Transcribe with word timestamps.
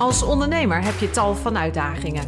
Als 0.00 0.22
ondernemer 0.22 0.84
heb 0.84 0.98
je 0.98 1.10
tal 1.10 1.34
van 1.34 1.58
uitdagingen. 1.58 2.26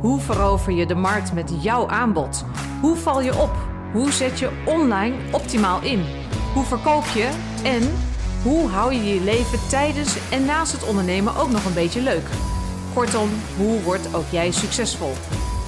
Hoe 0.00 0.20
verover 0.20 0.72
je 0.72 0.86
de 0.86 0.94
markt 0.94 1.32
met 1.32 1.62
jouw 1.62 1.88
aanbod? 1.88 2.44
Hoe 2.80 2.96
val 2.96 3.20
je 3.20 3.38
op? 3.38 3.50
Hoe 3.92 4.12
zet 4.12 4.38
je 4.38 4.62
online 4.66 5.16
optimaal 5.32 5.82
in? 5.82 6.04
Hoe 6.54 6.64
verkoop 6.64 7.04
je? 7.04 7.30
En 7.64 7.94
hoe 8.42 8.68
hou 8.68 8.94
je 8.94 9.14
je 9.14 9.20
leven 9.20 9.68
tijdens 9.68 10.30
en 10.30 10.44
naast 10.44 10.72
het 10.72 10.88
ondernemen 10.88 11.36
ook 11.36 11.50
nog 11.50 11.64
een 11.64 11.74
beetje 11.74 12.00
leuk? 12.00 12.28
Kortom, 12.94 13.28
hoe 13.56 13.82
wordt 13.82 14.14
ook 14.14 14.30
jij 14.30 14.50
succesvol? 14.50 15.12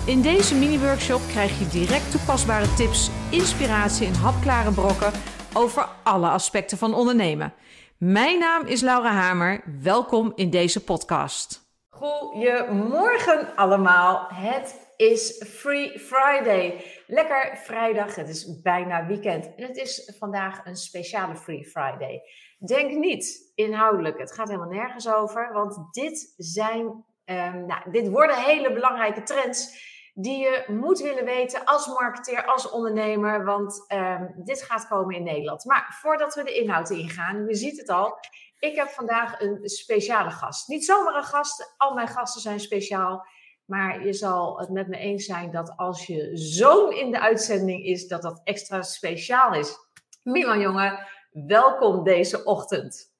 In 0.06 0.22
deze 0.22 0.54
mini-workshop 0.54 1.20
krijg 1.28 1.58
je 1.58 1.68
direct 1.68 2.10
toepasbare 2.10 2.74
tips, 2.74 3.10
inspiratie 3.30 4.06
en 4.06 4.14
hapklare 4.14 4.70
brokken 4.70 5.12
over 5.52 5.88
alle 6.02 6.28
aspecten 6.28 6.78
van 6.78 6.94
ondernemen. 6.94 7.52
Mijn 7.98 8.38
naam 8.38 8.66
is 8.66 8.80
Laura 8.80 9.10
Hamer. 9.10 9.62
Welkom 9.82 10.32
in 10.34 10.50
deze 10.50 10.84
podcast. 10.84 11.72
Goedemorgen 11.88 13.56
allemaal. 13.56 14.26
Het 14.28 14.92
is 14.96 15.44
Free 15.46 15.98
Friday. 15.98 16.84
Lekker 17.06 17.56
vrijdag. 17.56 18.14
Het 18.14 18.28
is 18.28 18.60
bijna 18.62 19.06
weekend. 19.06 19.54
En 19.54 19.62
het 19.66 19.76
is 19.76 20.14
vandaag 20.18 20.66
een 20.66 20.76
speciale 20.76 21.36
Free 21.36 21.64
Friday. 21.64 22.20
Denk 22.66 22.90
niet 22.90 23.52
inhoudelijk. 23.54 24.18
Het 24.18 24.32
gaat 24.32 24.48
helemaal 24.48 24.70
nergens 24.70 25.08
over. 25.12 25.52
Want 25.52 25.94
dit 25.94 26.34
zijn, 26.36 26.84
um, 27.24 27.66
nou, 27.66 27.90
dit 27.90 28.08
worden 28.08 28.36
hele 28.36 28.72
belangrijke 28.72 29.22
trends 29.22 29.86
die 30.20 30.38
je 30.38 30.64
moet 30.66 31.00
willen 31.00 31.24
weten 31.24 31.64
als 31.64 31.86
marketeer, 31.86 32.44
als 32.44 32.70
ondernemer, 32.70 33.44
want 33.44 33.84
um, 33.88 34.34
dit 34.36 34.62
gaat 34.62 34.88
komen 34.88 35.14
in 35.14 35.22
Nederland. 35.22 35.64
Maar 35.64 35.96
voordat 36.00 36.34
we 36.34 36.44
de 36.44 36.54
inhoud 36.54 36.90
ingaan, 36.90 37.46
je 37.46 37.54
ziet 37.54 37.78
het 37.78 37.88
al, 37.88 38.18
ik 38.58 38.76
heb 38.76 38.88
vandaag 38.88 39.40
een 39.40 39.68
speciale 39.68 40.30
gast. 40.30 40.68
Niet 40.68 40.84
zomaar 40.84 41.14
een 41.14 41.24
gast, 41.24 41.74
al 41.76 41.94
mijn 41.94 42.08
gasten 42.08 42.40
zijn 42.40 42.60
speciaal. 42.60 43.26
Maar 43.64 44.06
je 44.06 44.12
zal 44.12 44.58
het 44.58 44.68
met 44.68 44.88
me 44.88 44.96
eens 44.96 45.24
zijn 45.24 45.50
dat 45.50 45.72
als 45.76 46.06
je 46.06 46.30
zoon 46.36 46.92
in 46.92 47.10
de 47.10 47.20
uitzending 47.20 47.84
is, 47.84 48.08
dat 48.08 48.22
dat 48.22 48.40
extra 48.44 48.82
speciaal 48.82 49.54
is. 49.54 49.76
Milan 50.22 50.60
jongen, 50.60 51.06
welkom 51.30 52.04
deze 52.04 52.44
ochtend. 52.44 53.12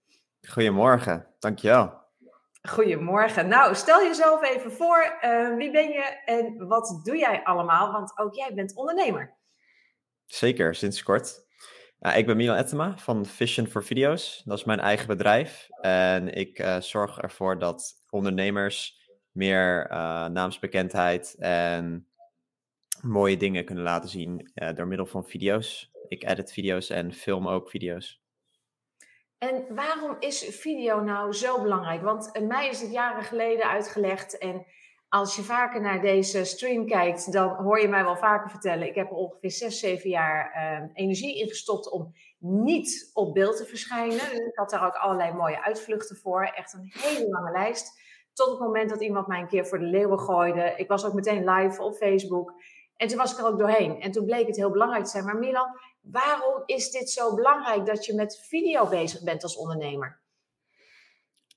Goedemorgen, 0.49 1.27
dankjewel. 1.39 2.08
Goedemorgen. 2.69 3.49
Nou, 3.49 3.75
stel 3.75 4.03
jezelf 4.03 4.43
even 4.45 4.73
voor. 4.73 5.19
Uh, 5.25 5.57
wie 5.57 5.71
ben 5.71 5.89
je 5.89 6.23
en 6.25 6.67
wat 6.67 7.01
doe 7.05 7.17
jij 7.17 7.45
allemaal? 7.45 7.93
Want 7.93 8.19
ook 8.19 8.35
jij 8.35 8.55
bent 8.55 8.75
ondernemer. 8.75 9.37
Zeker, 10.27 10.75
sinds 10.75 11.03
kort. 11.03 11.47
Nou, 11.99 12.19
ik 12.19 12.27
ben 12.27 12.37
Milan 12.37 12.57
Ettema 12.57 12.99
van 12.99 13.27
Vision 13.27 13.67
for 13.67 13.85
Video's. 13.85 14.43
Dat 14.45 14.59
is 14.59 14.65
mijn 14.65 14.81
eigen 14.81 15.07
bedrijf. 15.07 15.69
En 15.81 16.35
ik 16.35 16.59
uh, 16.59 16.81
zorg 16.81 17.19
ervoor 17.19 17.59
dat 17.59 18.05
ondernemers 18.11 19.09
meer 19.33 19.91
uh, 19.91 20.27
naamsbekendheid 20.27 21.37
en 21.39 22.09
mooie 23.03 23.37
dingen 23.37 23.65
kunnen 23.65 23.85
laten 23.85 24.09
zien 24.09 24.51
door 24.75 24.87
middel 24.87 25.07
van 25.07 25.25
video's. 25.25 25.91
Ik 26.09 26.25
edit 26.25 26.53
video's 26.53 26.91
en 26.91 27.13
film 27.13 27.49
ook 27.49 27.71
video's. 27.71 28.23
En 29.39 29.75
waarom 29.75 30.17
is 30.19 30.47
video 30.51 31.01
nou 31.01 31.33
zo 31.33 31.63
belangrijk? 31.63 32.03
Want 32.03 32.33
eh, 32.33 32.43
mij 32.43 32.69
is 32.69 32.81
het 32.81 32.93
jaren 32.93 33.23
geleden 33.23 33.69
uitgelegd. 33.69 34.39
En 34.39 34.67
als 35.09 35.37
je 35.37 35.43
vaker 35.43 35.81
naar 35.81 36.01
deze 36.01 36.45
stream 36.45 36.87
kijkt, 36.87 37.33
dan 37.33 37.49
hoor 37.49 37.81
je 37.81 37.89
mij 37.89 38.05
wel 38.05 38.17
vaker 38.17 38.51
vertellen. 38.51 38.89
Ik 38.89 38.95
heb 38.95 39.11
er 39.11 39.17
ongeveer 39.17 39.51
6, 39.51 39.79
7 39.79 40.11
jaar 40.11 40.53
uh, 40.57 40.89
energie 40.93 41.39
in 41.39 41.49
gestopt 41.49 41.91
om 41.91 42.15
niet 42.39 43.11
op 43.15 43.35
beeld 43.35 43.57
te 43.57 43.65
verschijnen. 43.65 44.19
Dus 44.31 44.39
ik 44.39 44.57
had 44.57 44.71
daar 44.71 44.87
ook 44.87 44.95
allerlei 44.95 45.33
mooie 45.33 45.65
uitvluchten 45.65 46.17
voor. 46.17 46.43
Echt 46.43 46.73
een 46.73 46.93
hele 46.93 47.29
lange 47.29 47.51
lijst. 47.51 48.01
Tot 48.33 48.51
het 48.51 48.59
moment 48.59 48.91
dat 48.91 49.03
iemand 49.03 49.27
mij 49.27 49.41
een 49.41 49.49
keer 49.49 49.67
voor 49.67 49.79
de 49.79 49.85
leeuwen 49.85 50.21
gooide. 50.21 50.75
Ik 50.77 50.89
was 50.89 51.05
ook 51.05 51.15
meteen 51.15 51.51
live 51.51 51.83
op 51.83 51.95
Facebook. 51.95 52.53
En 52.97 53.09
toen 53.09 53.19
was 53.19 53.33
ik 53.33 53.39
er 53.39 53.47
ook 53.47 53.59
doorheen. 53.59 54.01
En 54.01 54.11
toen 54.11 54.25
bleek 54.25 54.47
het 54.47 54.57
heel 54.57 54.71
belangrijk 54.71 55.05
te 55.05 55.11
zijn. 55.11 55.25
Maar 55.25 55.39
Milan, 55.39 55.79
waarom 56.11 56.63
is 56.67 56.91
dit 56.91 57.11
zo 57.11 57.35
belangrijk 57.35 57.87
dat 57.87 58.05
je 58.05 58.15
met 58.15 58.45
video 58.49 58.89
bezig 58.89 59.23
bent 59.23 59.43
als 59.43 59.57
ondernemer? 59.57 60.21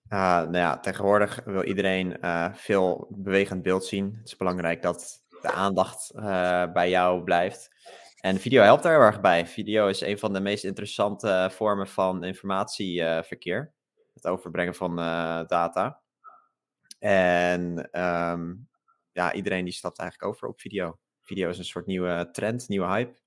Uh, 0.09 0.19
nou 0.19 0.57
ja, 0.57 0.79
tegenwoordig 0.79 1.41
wil 1.45 1.63
iedereen 1.63 2.17
uh, 2.21 2.53
veel 2.53 3.07
bewegend 3.09 3.61
beeld 3.61 3.85
zien. 3.85 4.15
Het 4.17 4.27
is 4.27 4.37
belangrijk 4.37 4.81
dat 4.81 5.23
de 5.41 5.51
aandacht 5.51 6.11
uh, 6.15 6.71
bij 6.71 6.89
jou 6.89 7.23
blijft. 7.23 7.69
En 8.19 8.39
video 8.39 8.63
helpt 8.63 8.83
daar 8.83 8.93
heel 8.93 9.01
erg 9.01 9.21
bij. 9.21 9.47
Video 9.47 9.87
is 9.87 10.01
een 10.01 10.19
van 10.19 10.33
de 10.33 10.39
meest 10.39 10.63
interessante 10.63 11.49
vormen 11.51 11.87
van 11.87 12.23
informatieverkeer. 12.23 13.73
het 14.13 14.27
overbrengen 14.27 14.75
van 14.75 14.95
data. 15.47 16.01
En 16.99 17.89
um, 18.01 18.69
ja, 19.11 19.33
iedereen 19.33 19.63
die 19.63 19.73
stapt 19.73 19.99
eigenlijk 19.99 20.31
over 20.31 20.47
op 20.47 20.59
video. 20.59 20.99
Video 21.21 21.49
is 21.49 21.57
een 21.57 21.65
soort 21.65 21.85
nieuwe 21.85 22.29
trend, 22.31 22.67
nieuwe 22.67 22.87
hype. 22.87 23.20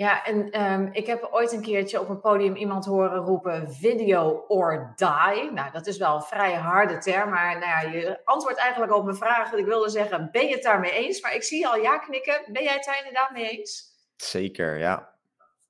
Ja, 0.00 0.24
en 0.24 0.62
um, 0.62 0.88
ik 0.92 1.06
heb 1.06 1.28
ooit 1.30 1.52
een 1.52 1.62
keertje 1.62 2.00
op 2.00 2.08
een 2.08 2.20
podium 2.20 2.56
iemand 2.56 2.84
horen 2.84 3.18
roepen 3.18 3.72
video 3.72 4.44
or 4.48 4.92
die. 4.96 5.50
Nou, 5.52 5.70
dat 5.72 5.86
is 5.86 5.98
wel 5.98 6.14
een 6.14 6.22
vrij 6.22 6.54
harde 6.54 6.98
term, 6.98 7.30
maar 7.30 7.58
nou 7.58 7.70
ja, 7.70 7.80
je 7.80 8.20
antwoordt 8.24 8.58
eigenlijk 8.58 8.92
op 8.92 9.04
mijn 9.04 9.16
vraag. 9.16 9.52
Ik 9.52 9.64
wilde 9.64 9.88
zeggen, 9.88 10.28
ben 10.32 10.46
je 10.46 10.54
het 10.54 10.62
daarmee 10.62 10.92
eens? 10.92 11.20
Maar 11.20 11.34
ik 11.34 11.42
zie 11.42 11.68
al 11.68 11.76
ja 11.76 11.98
knikken. 11.98 12.42
Ben 12.52 12.62
jij 12.62 12.72
het 12.72 12.84
daar 12.84 12.98
inderdaad 12.98 13.30
mee 13.30 13.48
eens? 13.50 13.84
Zeker, 14.16 14.78
ja. 14.78 15.14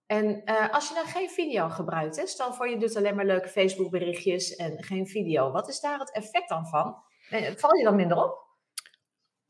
En 0.06 0.42
uh, 0.44 0.74
als 0.74 0.88
je 0.88 0.94
dan 0.94 1.06
geen 1.06 1.30
video 1.30 1.68
gebruikt, 1.68 2.16
hè, 2.16 2.26
stel 2.26 2.52
voor 2.52 2.68
je 2.68 2.78
doet 2.78 2.96
alleen 2.96 3.14
maar 3.14 3.24
leuke 3.24 3.48
Facebook 3.48 3.90
berichtjes 3.90 4.56
en 4.56 4.82
geen 4.82 5.06
video. 5.06 5.50
Wat 5.50 5.68
is 5.68 5.80
daar 5.80 5.98
het 5.98 6.12
effect 6.12 6.48
dan 6.48 6.66
van? 6.66 6.96
Val 7.56 7.76
je 7.76 7.84
dan 7.84 7.96
minder 7.96 8.16
op? 8.16 8.49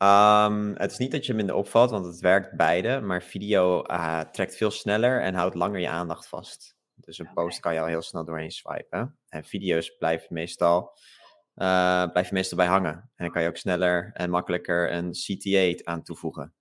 Um, 0.02 0.74
het 0.76 0.90
is 0.90 0.98
niet 0.98 1.10
dat 1.10 1.26
je 1.26 1.34
minder 1.34 1.54
opvalt, 1.54 1.90
want 1.90 2.06
het 2.06 2.20
werkt 2.20 2.56
beide. 2.56 3.00
Maar 3.00 3.22
video 3.22 3.84
uh, 3.86 4.20
trekt 4.20 4.56
veel 4.56 4.70
sneller 4.70 5.22
en 5.22 5.34
houdt 5.34 5.54
langer 5.54 5.80
je 5.80 5.88
aandacht 5.88 6.28
vast. 6.28 6.76
Dus 6.94 7.18
een 7.18 7.30
okay. 7.30 7.44
post 7.44 7.60
kan 7.60 7.74
je 7.74 7.80
al 7.80 7.86
heel 7.86 8.02
snel 8.02 8.24
doorheen 8.24 8.50
swipen. 8.50 9.18
En 9.28 9.44
video's 9.44 9.96
blijven 9.96 10.26
meestal, 10.30 10.98
uh, 11.56 12.10
blijven 12.12 12.34
meestal 12.34 12.56
bij 12.56 12.66
hangen. 12.66 12.92
En 12.92 13.10
dan 13.16 13.30
kan 13.30 13.42
je 13.42 13.48
ook 13.48 13.56
sneller 13.56 14.10
en 14.14 14.30
makkelijker 14.30 14.92
een 14.92 15.10
CTA 15.10 15.90
aan 15.90 16.02
toevoegen. 16.02 16.54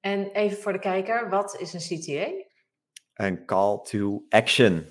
En 0.00 0.30
even 0.30 0.58
voor 0.58 0.72
de 0.72 0.78
kijker, 0.78 1.28
wat 1.28 1.60
is 1.60 1.72
een 1.72 1.98
CTA? 1.98 2.44
Een 3.14 3.44
call 3.46 3.80
to 3.82 4.24
action. 4.28 4.86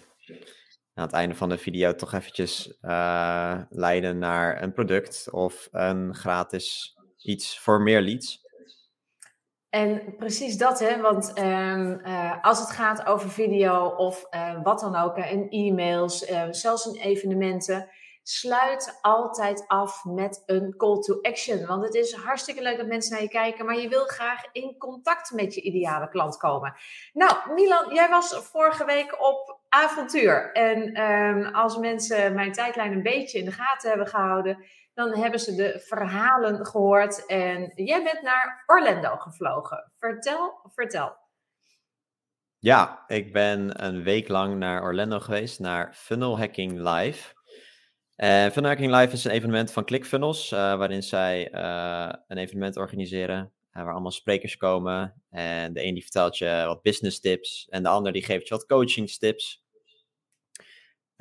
Aan 0.93 1.05
het 1.05 1.13
einde 1.13 1.35
van 1.35 1.49
de 1.49 1.57
video 1.57 1.95
toch 1.95 2.13
eventjes 2.13 2.77
uh, 2.81 3.61
leiden 3.69 4.17
naar 4.17 4.61
een 4.61 4.73
product 4.73 5.29
of 5.31 5.67
een 5.71 6.15
gratis 6.15 6.97
iets 7.21 7.59
voor 7.59 7.81
meer 7.81 8.01
leads. 8.01 8.47
En 9.69 10.15
precies 10.17 10.57
dat, 10.57 10.79
hè? 10.79 11.01
Want 11.01 11.39
um, 11.39 11.99
uh, 12.05 12.43
als 12.43 12.59
het 12.59 12.69
gaat 12.69 13.05
over 13.05 13.29
video 13.29 13.87
of 13.87 14.27
uh, 14.31 14.63
wat 14.63 14.79
dan 14.79 14.95
ook, 14.95 15.17
en 15.17 15.49
e-mails, 15.49 16.29
uh, 16.29 16.43
zelfs 16.49 16.85
in 16.85 17.01
evenementen, 17.01 17.89
sluit 18.23 18.99
altijd 19.01 19.63
af 19.67 20.03
met 20.03 20.43
een 20.45 20.73
call 20.77 20.99
to 20.99 21.21
action. 21.21 21.65
Want 21.65 21.83
het 21.83 21.95
is 21.95 22.13
hartstikke 22.13 22.61
leuk 22.61 22.77
dat 22.77 22.87
mensen 22.87 23.11
naar 23.11 23.21
je 23.21 23.29
kijken, 23.29 23.65
maar 23.65 23.77
je 23.79 23.89
wil 23.89 24.05
graag 24.05 24.43
in 24.51 24.77
contact 24.77 25.31
met 25.31 25.55
je 25.55 25.61
ideale 25.61 26.09
klant 26.09 26.37
komen. 26.37 26.75
Nou, 27.13 27.53
Milan, 27.53 27.93
jij 27.93 28.09
was 28.09 28.35
vorige 28.35 28.85
week 28.85 29.21
op 29.21 29.59
avontuur. 29.69 30.51
En 30.51 31.01
um, 31.01 31.45
als 31.45 31.77
mensen 31.77 32.33
mijn 32.33 32.51
tijdlijn 32.51 32.91
een 32.91 33.03
beetje 33.03 33.39
in 33.39 33.45
de 33.45 33.51
gaten 33.51 33.89
hebben 33.89 34.07
gehouden, 34.07 34.65
dan 34.99 35.17
hebben 35.17 35.39
ze 35.39 35.55
de 35.55 35.79
verhalen 35.85 36.65
gehoord. 36.65 37.25
En 37.25 37.71
jij 37.75 38.03
bent 38.03 38.21
naar 38.21 38.63
Orlando 38.65 39.15
gevlogen. 39.15 39.91
Vertel, 39.97 40.59
vertel. 40.73 41.17
Ja, 42.57 43.03
ik 43.07 43.33
ben 43.33 43.85
een 43.85 44.03
week 44.03 44.27
lang 44.27 44.57
naar 44.57 44.83
Orlando 44.83 45.19
geweest, 45.19 45.59
naar 45.59 45.93
Funnel 45.93 46.37
Hacking 46.37 46.79
Live. 46.79 47.33
En 48.15 48.51
Funnel 48.51 48.71
Hacking 48.71 48.95
Live 48.95 49.13
is 49.13 49.23
een 49.23 49.31
evenement 49.31 49.71
van 49.71 49.85
ClickFunnels, 49.85 50.51
uh, 50.51 50.59
waarin 50.59 51.03
zij 51.03 51.53
uh, 51.53 52.13
een 52.27 52.37
evenement 52.37 52.77
organiseren. 52.77 53.53
Waar 53.71 53.91
allemaal 53.91 54.11
sprekers 54.11 54.57
komen. 54.57 55.23
En 55.29 55.73
de 55.73 55.83
een 55.83 55.93
die 55.93 56.03
vertelt 56.03 56.37
je 56.37 56.63
wat 56.65 56.81
business 56.81 57.19
tips. 57.19 57.67
En 57.69 57.83
de 57.83 57.89
ander 57.89 58.11
die 58.11 58.23
geeft 58.23 58.47
je 58.47 58.53
wat 58.53 58.65
coachingstips. 58.65 59.63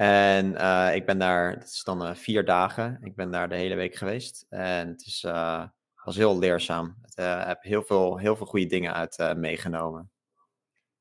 En 0.01 0.53
uh, 0.53 0.95
ik 0.95 1.07
ben 1.07 1.19
daar, 1.19 1.51
het 1.51 1.65
is 1.65 1.83
dan 1.83 2.07
uh, 2.07 2.15
vier 2.15 2.45
dagen. 2.45 2.99
Ik 3.03 3.17
ben 3.17 3.31
daar 3.31 3.49
de 3.49 3.57
hele 3.57 3.75
week 3.75 3.95
geweest. 3.95 4.47
En 4.49 4.89
het 4.89 5.07
is, 5.07 5.25
uh, 5.27 5.65
was 6.05 6.17
heel 6.17 6.39
leerzaam. 6.39 6.97
Ik 7.05 7.25
heb 7.47 7.63
heel 7.63 7.83
veel, 7.83 8.19
heel 8.19 8.37
veel 8.37 8.47
goede 8.47 8.67
dingen 8.67 8.95
uit 8.95 9.35
meegenomen. 9.37 10.11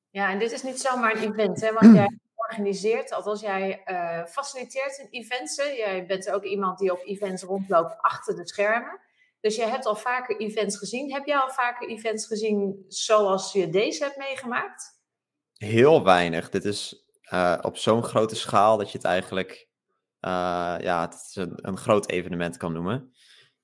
Ja, 0.10 0.30
en 0.32 0.40
dit 0.40 0.52
is 0.52 0.64
niet 0.64 0.82
zomaar 0.82 1.16
een 1.16 1.32
event, 1.32 1.62
hè? 1.62 1.74
Want 1.74 1.96
jij 1.96 2.20
organiseert, 2.36 3.14
althans 3.14 3.42
jij 3.42 3.82
faciliteert 4.30 4.98
in 4.98 5.08
events. 5.10 5.58
Hè? 5.58 5.64
Jij 5.64 6.06
bent 6.06 6.32
ook 6.32 6.44
iemand 6.44 6.80
die 6.80 6.92
op 6.92 7.02
events 7.06 7.44
rondloopt 7.44 7.96
achter 7.98 8.36
de 8.36 8.48
schermen. 8.48 9.00
Dus 9.40 9.56
jij 9.56 9.70
hebt 9.70 9.86
al 9.86 9.96
vaker 9.96 10.38
events 10.40 10.78
gezien. 10.78 11.14
Heb 11.14 11.26
jij 11.26 11.38
al 11.38 11.50
vaker 11.50 11.90
events 11.90 12.26
gezien 12.26 12.86
zoals 12.88 13.52
je 13.54 13.70
deze 13.70 14.04
hebt 14.04 14.18
meegemaakt? 14.18 15.00
Heel 15.54 16.04
weinig. 16.04 16.50
Dit 16.50 16.66
is 16.66 17.07
uh, 17.34 17.58
op 17.62 17.78
zo'n 17.78 18.04
grote 18.04 18.36
schaal 18.36 18.78
dat 18.78 18.92
je 18.92 18.98
het 18.98 19.08
eigenlijk 19.08 19.68
ja, 20.82 21.02
het 21.02 21.14
is 21.14 21.36
een, 21.56 21.78
groot 21.78 22.10
evenement 22.10 22.58
kan 22.58 22.74
noemen. 22.74 23.14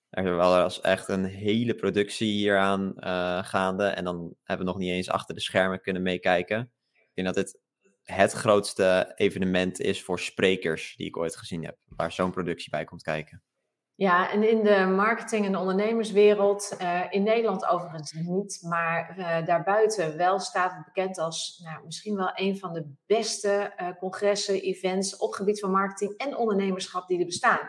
Er 0.10 0.40
als 0.40 0.82
echt 0.82 1.08
een 1.08 1.26
hele 1.26 1.76
productie 1.76 2.32
hieraan 2.32 2.94
uh, 2.98 3.44
gaande. 3.44 3.86
En 3.86 4.04
dan 4.04 4.36
hebben 4.44 4.66
we 4.66 4.72
nog 4.72 4.82
niet 4.82 4.92
eens 4.92 5.10
achter 5.10 5.36
de 5.36 5.42
schermen 5.42 5.82
kunnen 5.82 6.02
meekijken. 6.02 6.72
Ik 6.92 7.12
denk 7.14 7.28
dat 7.28 7.46
dit 7.46 7.62
het 8.04 8.32
grootste 8.32 9.12
evenement 9.16 9.80
is 9.80 10.04
voor 10.04 10.20
sprekers 10.20 10.94
die 10.96 11.08
ik 11.08 11.18
ooit 11.18 11.36
gezien 11.36 11.66
heb. 11.66 11.78
Waar 11.86 12.12
zo'n 12.12 12.32
productie 12.32 12.70
bij 12.70 12.84
komt 12.86 13.02
kijken. 13.02 13.44
Ja, 13.96 14.32
en 14.32 14.50
in 14.50 14.64
de 14.64 14.86
marketing- 14.86 15.46
en 15.46 15.56
ondernemerswereld, 15.56 16.76
uh, 16.82 17.02
in 17.10 17.24
Nederland 17.24 17.68
overigens 17.68 18.12
niet, 18.12 18.60
maar 18.62 19.16
uh, 19.18 19.46
daarbuiten 19.46 20.18
wel 20.18 20.40
staat 20.40 20.72
het 20.72 20.86
bekend 20.86 21.18
als 21.18 21.62
nou, 21.64 21.86
misschien 21.86 22.16
wel 22.16 22.32
een 22.34 22.58
van 22.58 22.74
de 22.74 22.94
beste 23.06 23.74
uh, 23.82 23.88
congressen, 24.00 24.62
events 24.62 25.18
op 25.18 25.34
gebied 25.34 25.60
van 25.60 25.72
marketing 25.72 26.18
en 26.18 26.38
ondernemerschap 26.38 27.08
die 27.08 27.20
er 27.20 27.26
bestaan. 27.26 27.60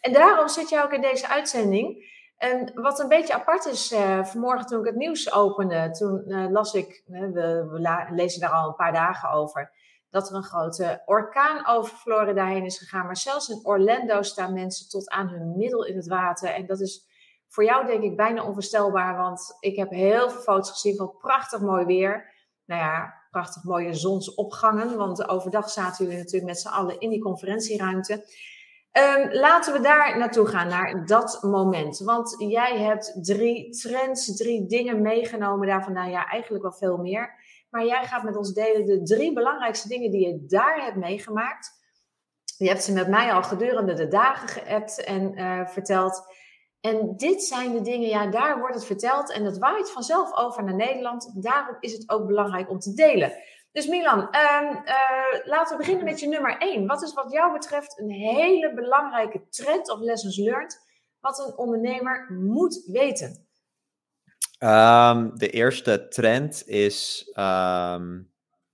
En 0.00 0.12
daarom 0.12 0.48
zit 0.48 0.68
je 0.68 0.82
ook 0.82 0.92
in 0.92 1.00
deze 1.00 1.28
uitzending. 1.28 2.16
En 2.36 2.70
wat 2.74 3.00
een 3.00 3.08
beetje 3.08 3.34
apart 3.34 3.66
is, 3.66 3.94
vanmorgen 4.22 4.66
toen 4.66 4.80
ik 4.80 4.86
het 4.86 4.96
nieuws 4.96 5.32
opende, 5.32 5.90
toen 5.90 6.50
las 6.52 6.74
ik, 6.74 7.02
we 7.06 8.06
lezen 8.10 8.40
daar 8.40 8.50
al 8.50 8.68
een 8.68 8.74
paar 8.74 8.92
dagen 8.92 9.30
over, 9.30 9.72
dat 10.10 10.28
er 10.28 10.36
een 10.36 10.42
grote 10.42 11.02
orkaan 11.06 11.66
over 11.66 11.96
Florida 11.96 12.46
heen 12.46 12.64
is 12.64 12.78
gegaan. 12.78 13.06
Maar 13.06 13.16
zelfs 13.16 13.48
in 13.48 13.60
Orlando 13.62 14.22
staan 14.22 14.52
mensen 14.52 14.88
tot 14.88 15.10
aan 15.10 15.28
hun 15.28 15.56
middel 15.56 15.84
in 15.84 15.96
het 15.96 16.06
water. 16.06 16.48
En 16.48 16.66
dat 16.66 16.80
is 16.80 17.06
voor 17.48 17.64
jou 17.64 17.86
denk 17.86 18.02
ik 18.02 18.16
bijna 18.16 18.44
onvoorstelbaar, 18.44 19.16
want 19.16 19.56
ik 19.60 19.76
heb 19.76 19.90
heel 19.90 20.30
veel 20.30 20.40
foto's 20.40 20.70
gezien 20.70 20.96
van 20.96 21.16
prachtig 21.18 21.60
mooi 21.60 21.84
weer. 21.84 22.36
Nou 22.64 22.80
ja, 22.80 23.14
prachtig 23.30 23.64
mooie 23.64 23.94
zonsopgangen, 23.94 24.96
want 24.96 25.28
overdag 25.28 25.70
zaten 25.70 26.04
jullie 26.04 26.18
natuurlijk 26.18 26.52
met 26.52 26.60
z'n 26.60 26.68
allen 26.68 27.00
in 27.00 27.10
die 27.10 27.22
conferentieruimte. 27.22 28.12
Um, 28.92 29.32
laten 29.32 29.72
we 29.72 29.80
daar 29.80 30.18
naartoe 30.18 30.46
gaan, 30.46 30.68
naar 30.68 31.06
dat 31.06 31.38
moment. 31.42 31.98
Want 31.98 32.34
jij 32.38 32.78
hebt 32.78 33.18
drie 33.22 33.70
trends, 33.70 34.36
drie 34.36 34.66
dingen 34.66 35.02
meegenomen 35.02 35.66
daarvan. 35.66 35.92
Nou 35.92 36.10
ja, 36.10 36.26
eigenlijk 36.26 36.62
wel 36.62 36.72
veel 36.72 36.96
meer. 36.96 37.34
Maar 37.70 37.84
jij 37.84 38.04
gaat 38.04 38.22
met 38.22 38.36
ons 38.36 38.52
delen 38.52 38.84
de 38.84 39.02
drie 39.02 39.32
belangrijkste 39.32 39.88
dingen 39.88 40.10
die 40.10 40.26
je 40.26 40.46
daar 40.46 40.84
hebt 40.84 40.96
meegemaakt. 40.96 41.76
Je 42.56 42.68
hebt 42.68 42.82
ze 42.82 42.92
met 42.92 43.08
mij 43.08 43.32
al 43.32 43.42
gedurende 43.42 43.94
de 43.94 44.08
dagen 44.08 44.48
geappt 44.48 45.04
en 45.04 45.38
uh, 45.38 45.66
verteld. 45.66 46.22
En 46.80 47.16
dit 47.16 47.42
zijn 47.42 47.72
de 47.72 47.80
dingen, 47.80 48.08
ja, 48.08 48.26
daar 48.26 48.58
wordt 48.58 48.74
het 48.74 48.84
verteld 48.84 49.32
en 49.32 49.44
dat 49.44 49.58
waait 49.58 49.90
vanzelf 49.90 50.36
over 50.36 50.64
naar 50.64 50.74
Nederland. 50.74 51.42
Daarom 51.42 51.76
is 51.80 51.92
het 51.92 52.10
ook 52.10 52.26
belangrijk 52.26 52.70
om 52.70 52.78
te 52.78 52.94
delen. 52.94 53.32
Dus 53.72 53.86
Milan, 53.86 54.18
uh, 54.18 54.70
uh, 54.84 55.46
laten 55.46 55.76
we 55.76 55.82
beginnen 55.82 56.04
met 56.04 56.20
je 56.20 56.28
nummer 56.28 56.58
één. 56.58 56.86
Wat 56.86 57.02
is 57.02 57.12
wat 57.12 57.32
jou 57.32 57.52
betreft 57.52 57.98
een 57.98 58.10
hele 58.10 58.74
belangrijke 58.74 59.48
trend 59.48 59.90
of 59.90 60.00
lessons 60.00 60.36
learned, 60.36 60.80
wat 61.20 61.38
een 61.38 61.56
ondernemer 61.56 62.32
moet 62.32 62.82
weten? 62.86 63.47
Um, 64.60 65.38
de 65.38 65.50
eerste 65.50 66.08
trend 66.08 66.68
is 66.68 67.30
um, 67.34 68.32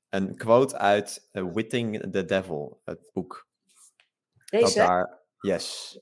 een 0.08 0.36
quote 0.36 0.78
uit 0.78 1.28
uh, 1.32 1.52
Witting 1.52 2.12
the 2.12 2.24
Devil, 2.24 2.80
het 2.84 3.10
boek. 3.12 3.48
Deze? 4.44 4.78
Daar, 4.78 5.20
yes. 5.40 5.98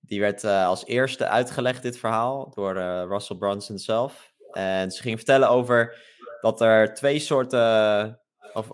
Die 0.00 0.20
werd 0.20 0.44
uh, 0.44 0.66
als 0.66 0.86
eerste 0.86 1.28
uitgelegd, 1.28 1.82
dit 1.82 1.98
verhaal, 1.98 2.50
door 2.50 2.76
uh, 2.76 3.04
Russell 3.08 3.36
Brunson 3.36 3.78
zelf. 3.78 4.32
En 4.52 4.90
ze 4.90 5.02
ging 5.02 5.16
vertellen 5.16 5.48
over 5.48 6.02
dat 6.40 6.60
er 6.60 6.94
twee 6.94 7.18
soorten, 7.18 8.20
of 8.52 8.68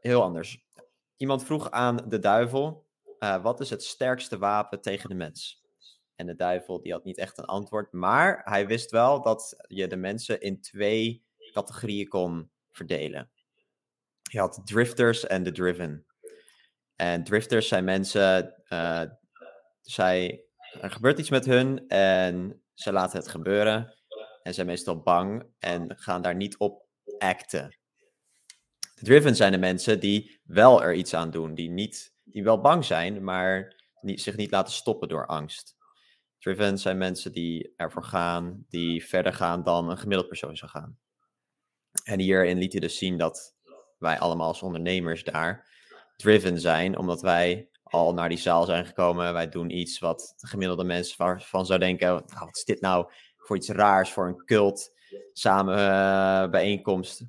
heel 0.00 0.22
anders. 0.22 0.64
Iemand 1.16 1.44
vroeg 1.44 1.70
aan 1.70 2.08
de 2.08 2.18
duivel, 2.18 2.86
wat 3.42 3.60
is 3.60 3.70
het 3.70 3.84
sterkste 3.84 4.38
wapen 4.38 4.80
tegen 4.80 5.08
de 5.08 5.14
mens? 5.14 5.63
En 6.16 6.26
de 6.26 6.34
duivel 6.34 6.80
die 6.80 6.92
had 6.92 7.04
niet 7.04 7.18
echt 7.18 7.38
een 7.38 7.44
antwoord. 7.44 7.92
Maar 7.92 8.40
hij 8.44 8.66
wist 8.66 8.90
wel 8.90 9.22
dat 9.22 9.64
je 9.68 9.86
de 9.86 9.96
mensen 9.96 10.40
in 10.40 10.60
twee 10.60 11.24
categorieën 11.52 12.08
kon 12.08 12.50
verdelen. 12.70 13.30
Je 14.30 14.38
had 14.38 14.60
drifters 14.64 15.26
en 15.26 15.42
de 15.42 15.52
driven. 15.52 16.06
En 16.96 17.24
drifters 17.24 17.68
zijn 17.68 17.84
mensen, 17.84 18.62
uh, 18.68 19.02
zij, 19.80 20.44
er 20.80 20.90
gebeurt 20.90 21.18
iets 21.18 21.30
met 21.30 21.44
hun 21.44 21.88
en 21.88 22.62
ze 22.74 22.92
laten 22.92 23.18
het 23.18 23.28
gebeuren. 23.28 23.94
En 24.42 24.54
zijn 24.54 24.66
meestal 24.66 25.02
bang 25.02 25.46
en 25.58 25.96
gaan 25.96 26.22
daar 26.22 26.34
niet 26.34 26.56
op 26.58 26.86
acten. 27.18 27.78
De 28.94 29.04
driven 29.04 29.36
zijn 29.36 29.52
de 29.52 29.58
mensen 29.58 30.00
die 30.00 30.40
wel 30.44 30.82
er 30.82 30.94
iets 30.94 31.14
aan 31.14 31.30
doen, 31.30 31.54
die, 31.54 31.70
niet, 31.70 32.14
die 32.24 32.44
wel 32.44 32.60
bang 32.60 32.84
zijn, 32.84 33.24
maar 33.24 33.82
niet, 34.00 34.22
zich 34.22 34.36
niet 34.36 34.50
laten 34.50 34.72
stoppen 34.72 35.08
door 35.08 35.26
angst. 35.26 35.76
Driven 36.44 36.78
zijn 36.78 36.98
mensen 36.98 37.32
die 37.32 37.72
ervoor 37.76 38.04
gaan, 38.04 38.64
die 38.68 39.04
verder 39.04 39.32
gaan 39.32 39.62
dan 39.62 39.90
een 39.90 39.98
gemiddeld 39.98 40.28
persoon 40.28 40.56
zou 40.56 40.70
gaan. 40.70 40.98
En 42.04 42.18
hierin 42.18 42.58
liet 42.58 42.72
hij 42.72 42.80
dus 42.80 42.98
zien 42.98 43.18
dat 43.18 43.56
wij 43.98 44.18
allemaal 44.18 44.46
als 44.46 44.62
ondernemers 44.62 45.24
daar 45.24 45.66
driven 46.16 46.60
zijn, 46.60 46.98
omdat 46.98 47.20
wij 47.20 47.68
al 47.82 48.14
naar 48.14 48.28
die 48.28 48.38
zaal 48.38 48.64
zijn 48.64 48.86
gekomen. 48.86 49.32
Wij 49.32 49.48
doen 49.48 49.70
iets 49.70 49.98
wat 49.98 50.34
de 50.36 50.46
gemiddelde 50.46 50.84
mensen 50.84 51.40
van 51.40 51.66
zou 51.66 51.78
denken: 51.78 52.08
nou, 52.08 52.24
wat 52.38 52.56
is 52.56 52.64
dit 52.64 52.80
nou 52.80 53.12
voor 53.36 53.56
iets 53.56 53.68
raars, 53.68 54.12
voor 54.12 54.26
een 54.26 54.44
cult 54.44 54.92
samen 55.32 55.78
uh, 55.78 56.50
bijeenkomst. 56.50 57.24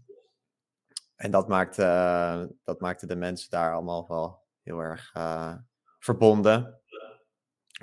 En 1.16 1.32
dat 1.32 1.48
maakte, 1.48 1.82
uh, 1.82 2.44
dat 2.64 2.80
maakte 2.80 3.08
de 3.08 3.16
mensen 3.16 3.50
daar 3.50 3.74
allemaal 3.74 4.08
wel 4.08 4.44
heel 4.62 4.80
erg 4.80 5.16
uh, 5.18 5.56
verbonden. 6.00 6.75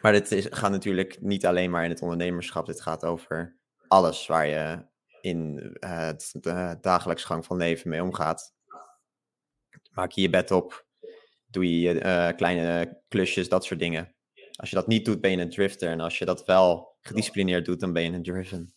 Maar 0.00 0.12
dit 0.12 0.32
is, 0.32 0.46
gaat 0.50 0.70
natuurlijk 0.70 1.20
niet 1.20 1.46
alleen 1.46 1.70
maar 1.70 1.84
in 1.84 1.90
het 1.90 2.02
ondernemerschap. 2.02 2.66
Dit 2.66 2.80
gaat 2.80 3.04
over 3.04 3.58
alles 3.88 4.26
waar 4.26 4.46
je 4.46 4.86
in 5.20 5.58
uh, 5.80 6.06
het 6.06 6.38
dagelijks 6.80 7.24
gang 7.24 7.44
van 7.44 7.56
leven 7.56 7.90
mee 7.90 8.02
omgaat. 8.02 8.54
Maak 9.90 10.10
je 10.10 10.20
je 10.20 10.30
bed 10.30 10.50
op, 10.50 10.86
doe 11.46 11.80
je 11.80 11.94
uh, 11.94 12.28
kleine 12.36 13.00
klusjes, 13.08 13.48
dat 13.48 13.64
soort 13.64 13.80
dingen. 13.80 14.14
Als 14.56 14.70
je 14.70 14.76
dat 14.76 14.86
niet 14.86 15.04
doet, 15.04 15.20
ben 15.20 15.30
je 15.30 15.36
een 15.36 15.50
drifter. 15.50 15.90
En 15.90 16.00
als 16.00 16.18
je 16.18 16.24
dat 16.24 16.44
wel 16.44 16.96
gedisciplineerd 17.00 17.64
doet, 17.64 17.80
dan 17.80 17.92
ben 17.92 18.02
je 18.02 18.12
een 18.12 18.22
driven. 18.22 18.74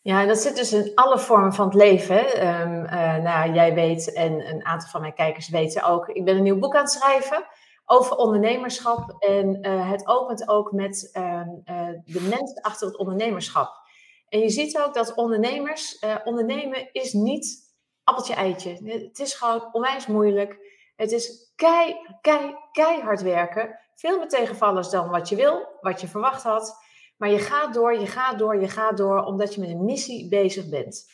Ja, 0.00 0.26
dat 0.26 0.38
zit 0.38 0.56
dus 0.56 0.72
in 0.72 0.92
alle 0.94 1.18
vormen 1.18 1.52
van 1.52 1.66
het 1.66 1.74
leven. 1.74 2.46
Um, 2.46 2.84
uh, 2.84 3.16
nou, 3.16 3.52
jij 3.52 3.74
weet 3.74 4.12
en 4.12 4.48
een 4.48 4.64
aantal 4.64 4.88
van 4.88 5.00
mijn 5.00 5.14
kijkers 5.14 5.48
weten 5.48 5.82
ook. 5.82 6.08
Ik 6.08 6.24
ben 6.24 6.36
een 6.36 6.42
nieuw 6.42 6.58
boek 6.58 6.74
aan 6.74 6.82
het 6.82 6.90
schrijven 6.90 7.46
over 7.90 8.16
ondernemerschap. 8.16 9.16
En 9.18 9.66
uh, 9.66 9.90
het 9.90 10.06
opent 10.06 10.48
ook 10.48 10.72
met 10.72 11.10
uh, 11.12 11.22
uh, 11.64 11.88
de 12.04 12.20
mensen 12.20 12.60
achter 12.60 12.86
het 12.86 12.96
ondernemerschap. 12.96 13.86
En 14.28 14.40
je 14.40 14.48
ziet 14.48 14.78
ook 14.78 14.94
dat 14.94 15.14
ondernemers, 15.14 16.04
ondernemen 16.24 16.88
is 16.92 17.12
niet 17.12 17.74
appeltje 18.04 18.34
eitje. 18.34 18.70
Het 18.84 19.18
is 19.18 19.34
gewoon 19.34 19.68
onwijs 19.72 20.06
moeilijk. 20.06 20.58
Het 20.96 21.12
is 21.12 21.52
kei, 21.56 21.96
kei, 22.20 22.56
keihard 22.72 23.22
werken. 23.22 23.78
Veel 23.94 24.18
meer 24.18 24.28
tegenvallers 24.28 24.90
dan 24.90 25.08
wat 25.08 25.28
je 25.28 25.36
wil, 25.36 25.66
wat 25.80 26.00
je 26.00 26.08
verwacht 26.08 26.42
had. 26.42 26.76
Maar 27.16 27.30
je 27.30 27.38
gaat 27.38 27.74
door, 27.74 27.98
je 27.98 28.06
gaat 28.06 28.38
door, 28.38 28.60
je 28.60 28.68
gaat 28.68 28.96
door, 28.96 29.24
omdat 29.24 29.54
je 29.54 29.60
met 29.60 29.70
een 29.70 29.84
missie 29.84 30.28
bezig 30.28 30.68
bent. 30.68 31.10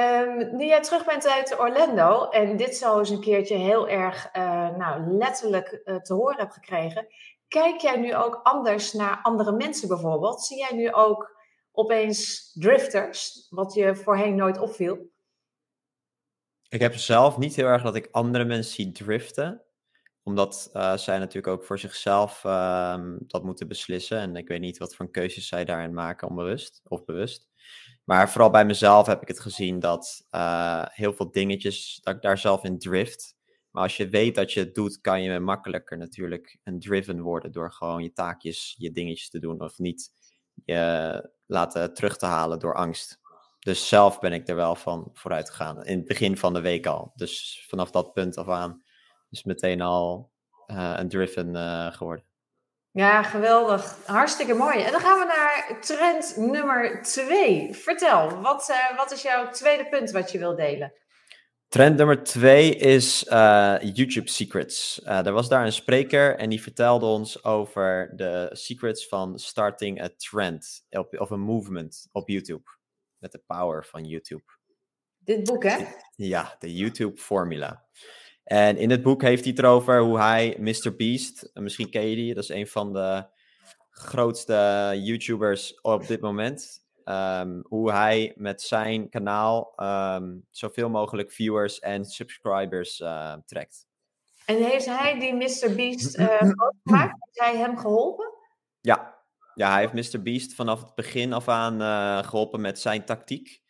Um, 0.00 0.56
nu 0.56 0.64
jij 0.64 0.82
terug 0.82 1.04
bent 1.04 1.26
uit 1.26 1.58
Orlando 1.58 2.28
en 2.28 2.56
dit 2.56 2.76
zo 2.76 2.98
eens 2.98 3.10
een 3.10 3.20
keertje 3.20 3.56
heel 3.56 3.88
erg 3.88 4.28
uh, 4.36 4.76
nou, 4.76 5.16
letterlijk 5.16 5.80
uh, 5.84 5.96
te 5.96 6.14
horen 6.14 6.38
hebt 6.38 6.52
gekregen, 6.52 7.06
kijk 7.48 7.80
jij 7.80 7.96
nu 7.96 8.14
ook 8.14 8.40
anders 8.42 8.92
naar 8.92 9.20
andere 9.22 9.52
mensen 9.52 9.88
bijvoorbeeld? 9.88 10.42
Zie 10.42 10.58
jij 10.58 10.74
nu 10.74 10.92
ook 10.92 11.36
opeens 11.72 12.50
drifters, 12.52 13.46
wat 13.50 13.74
je 13.74 13.96
voorheen 13.96 14.34
nooit 14.34 14.58
opviel? 14.58 15.10
Ik 16.68 16.80
heb 16.80 16.94
zelf 16.94 17.38
niet 17.38 17.56
heel 17.56 17.66
erg 17.66 17.82
dat 17.82 17.94
ik 17.94 18.08
andere 18.10 18.44
mensen 18.44 18.74
zie 18.74 18.92
driften, 18.92 19.64
omdat 20.22 20.70
uh, 20.72 20.96
zij 20.96 21.18
natuurlijk 21.18 21.46
ook 21.46 21.64
voor 21.64 21.78
zichzelf 21.78 22.40
dat 23.18 23.42
moeten 23.42 23.68
beslissen. 23.68 24.18
En 24.18 24.36
ik 24.36 24.48
weet 24.48 24.60
niet 24.60 24.78
wat 24.78 24.94
voor 24.94 25.10
keuzes 25.10 25.48
zij 25.48 25.64
daarin 25.64 25.94
maken, 25.94 26.28
onbewust 26.28 26.80
of 26.84 27.04
bewust. 27.04 27.48
Maar 28.06 28.30
vooral 28.30 28.50
bij 28.50 28.64
mezelf 28.64 29.06
heb 29.06 29.22
ik 29.22 29.28
het 29.28 29.40
gezien 29.40 29.78
dat 29.78 30.26
uh, 30.30 30.84
heel 30.88 31.12
veel 31.12 31.30
dingetjes, 31.30 32.00
dat 32.02 32.14
ik 32.14 32.22
daar 32.22 32.38
zelf 32.38 32.64
in 32.64 32.78
drift. 32.78 33.34
Maar 33.70 33.82
als 33.82 33.96
je 33.96 34.08
weet 34.08 34.34
dat 34.34 34.52
je 34.52 34.60
het 34.60 34.74
doet, 34.74 35.00
kan 35.00 35.22
je 35.22 35.40
makkelijker 35.40 35.98
natuurlijk 35.98 36.58
een 36.64 36.80
driven 36.80 37.20
worden 37.20 37.52
door 37.52 37.72
gewoon 37.72 38.02
je 38.02 38.12
taakjes, 38.12 38.74
je 38.78 38.90
dingetjes 38.90 39.30
te 39.30 39.38
doen 39.38 39.60
of 39.60 39.78
niet 39.78 40.10
je 40.64 41.30
laten 41.46 41.94
terug 41.94 42.16
te 42.16 42.26
halen 42.26 42.58
door 42.58 42.74
angst. 42.74 43.20
Dus 43.58 43.88
zelf 43.88 44.18
ben 44.18 44.32
ik 44.32 44.48
er 44.48 44.56
wel 44.56 44.74
van 44.74 45.10
vooruit 45.12 45.50
gegaan. 45.50 45.84
In 45.84 45.96
het 45.96 46.06
begin 46.06 46.36
van 46.36 46.52
de 46.52 46.60
week 46.60 46.86
al. 46.86 47.12
Dus 47.14 47.64
vanaf 47.68 47.90
dat 47.90 48.12
punt 48.12 48.36
af 48.36 48.48
aan 48.48 48.82
is 49.30 49.44
meteen 49.44 49.80
al 49.80 50.30
uh, 50.66 50.92
een 50.96 51.08
driven 51.08 51.54
uh, 51.54 51.92
geworden. 51.92 52.24
Ja, 52.90 53.22
geweldig. 53.22 53.96
Hartstikke 54.06 54.54
mooi. 54.54 54.82
En 54.82 54.92
dan 54.92 55.00
gaan 55.00 55.18
we 55.18 55.24
naar 55.24 55.45
trend 55.80 56.36
nummer 56.36 57.02
twee. 57.02 57.74
Vertel, 57.74 58.40
wat, 58.40 58.68
uh, 58.70 58.96
wat 58.96 59.12
is 59.12 59.22
jouw 59.22 59.50
tweede 59.50 59.88
punt 59.88 60.10
wat 60.10 60.32
je 60.32 60.38
wil 60.38 60.56
delen? 60.56 60.92
Trend 61.68 61.96
nummer 61.96 62.22
twee 62.22 62.74
is 62.74 63.24
uh, 63.24 63.76
YouTube 63.80 64.30
Secrets. 64.30 65.00
Uh, 65.04 65.26
er 65.26 65.32
was 65.32 65.48
daar 65.48 65.64
een 65.64 65.72
spreker 65.72 66.36
en 66.36 66.48
die 66.48 66.62
vertelde 66.62 67.06
ons 67.06 67.44
over 67.44 68.12
de 68.16 68.48
secrets 68.52 69.08
van 69.08 69.38
starting 69.38 70.02
a 70.02 70.08
trend 70.16 70.86
of 71.10 71.30
een 71.30 71.40
movement 71.40 72.08
op 72.12 72.28
YouTube. 72.28 72.70
Met 73.18 73.32
de 73.32 73.42
power 73.46 73.84
van 73.84 74.04
YouTube. 74.04 74.44
Dit 75.18 75.44
boek, 75.44 75.62
hè? 75.64 75.76
Ja, 76.16 76.56
de 76.58 76.74
YouTube 76.74 77.16
Formula. 77.16 77.84
En 78.44 78.76
in 78.76 78.90
het 78.90 79.02
boek 79.02 79.22
heeft 79.22 79.42
hij 79.42 79.50
het 79.56 79.64
erover 79.64 80.00
hoe 80.00 80.18
hij 80.18 80.56
Mr. 80.58 80.96
Beast, 80.96 81.50
misschien 81.54 81.90
ken 81.90 82.06
je 82.06 82.16
die, 82.16 82.34
dat 82.34 82.42
is 82.42 82.48
een 82.48 82.66
van 82.66 82.92
de 82.92 83.26
grootste 83.98 84.92
YouTubers 85.02 85.80
op 85.80 86.06
dit 86.06 86.20
moment. 86.20 86.84
Um, 87.04 87.64
hoe 87.68 87.92
hij 87.92 88.32
met 88.36 88.62
zijn 88.62 89.08
kanaal 89.08 89.72
um, 89.76 90.46
zoveel 90.50 90.88
mogelijk 90.88 91.32
viewers 91.32 91.78
en 91.78 92.04
subscribers 92.04 93.00
uh, 93.00 93.34
trekt. 93.46 93.86
En 94.46 94.56
heeft 94.56 94.86
hij 94.86 95.18
die 95.18 95.34
Mr. 95.34 95.74
Beast 95.74 96.18
uh, 96.18 96.36
gemaakt? 96.84 97.16
Heeft 97.20 97.40
hij 97.40 97.56
hem 97.56 97.78
geholpen? 97.78 98.32
Ja. 98.80 99.18
ja, 99.54 99.72
hij 99.72 99.88
heeft 99.88 100.12
Mr. 100.12 100.22
Beast 100.22 100.54
vanaf 100.54 100.82
het 100.82 100.94
begin 100.94 101.32
af 101.32 101.48
aan 101.48 101.82
uh, 101.82 102.22
geholpen 102.22 102.60
met 102.60 102.78
zijn 102.78 103.04
tactiek. 103.04 103.60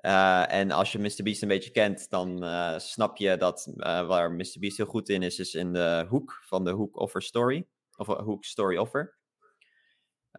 Uh, 0.00 0.52
en 0.52 0.70
als 0.70 0.92
je 0.92 0.98
Mr. 0.98 1.22
Beast 1.22 1.42
een 1.42 1.48
beetje 1.48 1.70
kent, 1.70 2.10
dan 2.10 2.44
uh, 2.44 2.78
snap 2.78 3.16
je 3.16 3.36
dat 3.36 3.72
waar 3.76 4.32
Mr. 4.32 4.56
Beast 4.58 4.76
heel 4.76 4.86
goed 4.86 5.08
in 5.08 5.22
is, 5.22 5.38
is 5.38 5.54
in 5.54 5.72
de 5.72 6.06
hoek 6.08 6.42
van 6.42 6.64
de 6.64 6.72
hoek 6.72 7.00
offer 7.00 7.22
story. 7.22 7.66
Of 7.96 8.06
hoek 8.06 8.44
story 8.44 8.76
offer. 8.76 9.15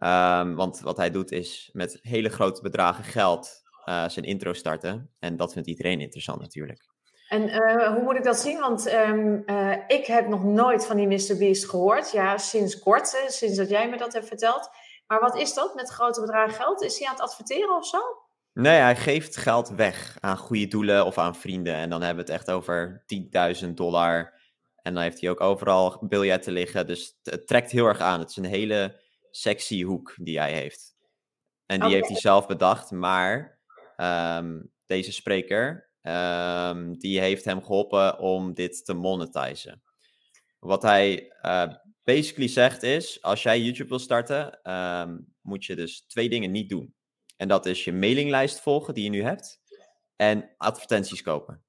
Um, 0.04 0.54
want 0.54 0.80
wat 0.80 0.96
hij 0.96 1.10
doet 1.10 1.30
is 1.32 1.70
met 1.72 1.98
hele 2.02 2.28
grote 2.28 2.62
bedragen 2.62 3.04
geld 3.04 3.66
zijn 4.06 4.24
intro 4.24 4.52
starten. 4.52 5.10
En 5.18 5.36
dat 5.36 5.52
vindt 5.52 5.68
iedereen 5.68 6.00
interessant 6.00 6.40
natuurlijk. 6.40 6.80
En 7.28 7.42
hoe 7.92 8.02
moet 8.02 8.16
ik 8.16 8.24
dat 8.24 8.38
zien? 8.38 8.58
Want 8.58 8.92
um, 8.92 9.44
ik 9.86 10.06
heb 10.06 10.28
nog 10.28 10.44
nooit 10.44 10.86
van 10.86 10.96
die 10.96 11.06
Mr. 11.06 11.36
Beast 11.38 11.68
gehoord. 11.68 12.10
Ja, 12.10 12.38
sinds 12.38 12.78
kort, 12.78 13.12
hè, 13.12 13.30
sinds 13.30 13.56
dat 13.56 13.68
jij 13.68 13.88
me 13.88 13.96
dat 13.96 14.12
hebt 14.12 14.26
verteld. 14.26 14.70
Maar 15.06 15.20
wat 15.20 15.36
is 15.36 15.54
dat 15.54 15.74
met 15.74 15.88
grote 15.88 16.20
bedragen 16.20 16.54
geld? 16.54 16.82
Is 16.82 16.98
hij 16.98 17.08
aan 17.08 17.14
het 17.14 17.22
adverteren 17.22 17.76
of 17.76 17.86
zo? 17.86 17.98
Nee, 18.52 18.80
hij 18.80 18.96
geeft 18.96 19.36
geld 19.36 19.68
weg 19.68 20.16
aan 20.20 20.36
goede 20.36 20.66
doelen 20.66 21.06
of 21.06 21.18
aan 21.18 21.34
vrienden. 21.34 21.74
En 21.74 21.90
dan 21.90 22.02
hebben 22.02 22.24
we 22.24 22.32
het 22.32 22.40
echt 22.40 22.50
over 22.50 23.04
10.000 23.64 23.68
dollar. 23.74 24.32
En 24.82 24.94
dan 24.94 25.02
heeft 25.02 25.20
hij 25.20 25.30
ook 25.30 25.40
overal 25.40 25.98
biljetten 26.00 26.52
liggen. 26.52 26.86
Dus 26.86 27.18
het 27.22 27.46
trekt 27.46 27.70
heel 27.70 27.86
erg 27.86 28.00
aan. 28.00 28.20
Het 28.20 28.30
is 28.30 28.36
een 28.36 28.44
hele 28.44 29.00
sexy 29.30 29.82
hoek 29.82 30.14
die 30.16 30.38
hij 30.38 30.52
heeft. 30.52 30.96
En 31.66 31.76
die 31.76 31.86
okay. 31.88 31.94
heeft 31.94 32.08
hij 32.08 32.20
zelf 32.20 32.46
bedacht. 32.46 32.90
Maar 32.90 33.58
um, 33.96 34.72
deze 34.86 35.12
spreker, 35.12 35.90
um, 36.02 36.98
die 36.98 37.20
heeft 37.20 37.44
hem 37.44 37.62
geholpen 37.62 38.18
om 38.18 38.54
dit 38.54 38.84
te 38.84 38.94
monetizen. 38.94 39.82
Wat 40.58 40.82
hij 40.82 41.32
uh, 41.42 41.74
basically 42.04 42.48
zegt 42.48 42.82
is, 42.82 43.22
als 43.22 43.42
jij 43.42 43.60
YouTube 43.60 43.88
wil 43.88 43.98
starten, 43.98 44.72
um, 44.72 45.34
moet 45.40 45.64
je 45.64 45.76
dus 45.76 46.00
twee 46.06 46.28
dingen 46.28 46.50
niet 46.50 46.68
doen. 46.68 46.94
En 47.36 47.48
dat 47.48 47.66
is 47.66 47.84
je 47.84 47.92
mailinglijst 47.92 48.60
volgen 48.60 48.94
die 48.94 49.04
je 49.04 49.10
nu 49.10 49.22
hebt. 49.22 49.60
En 50.16 50.54
advertenties 50.56 51.22
kopen. 51.22 51.64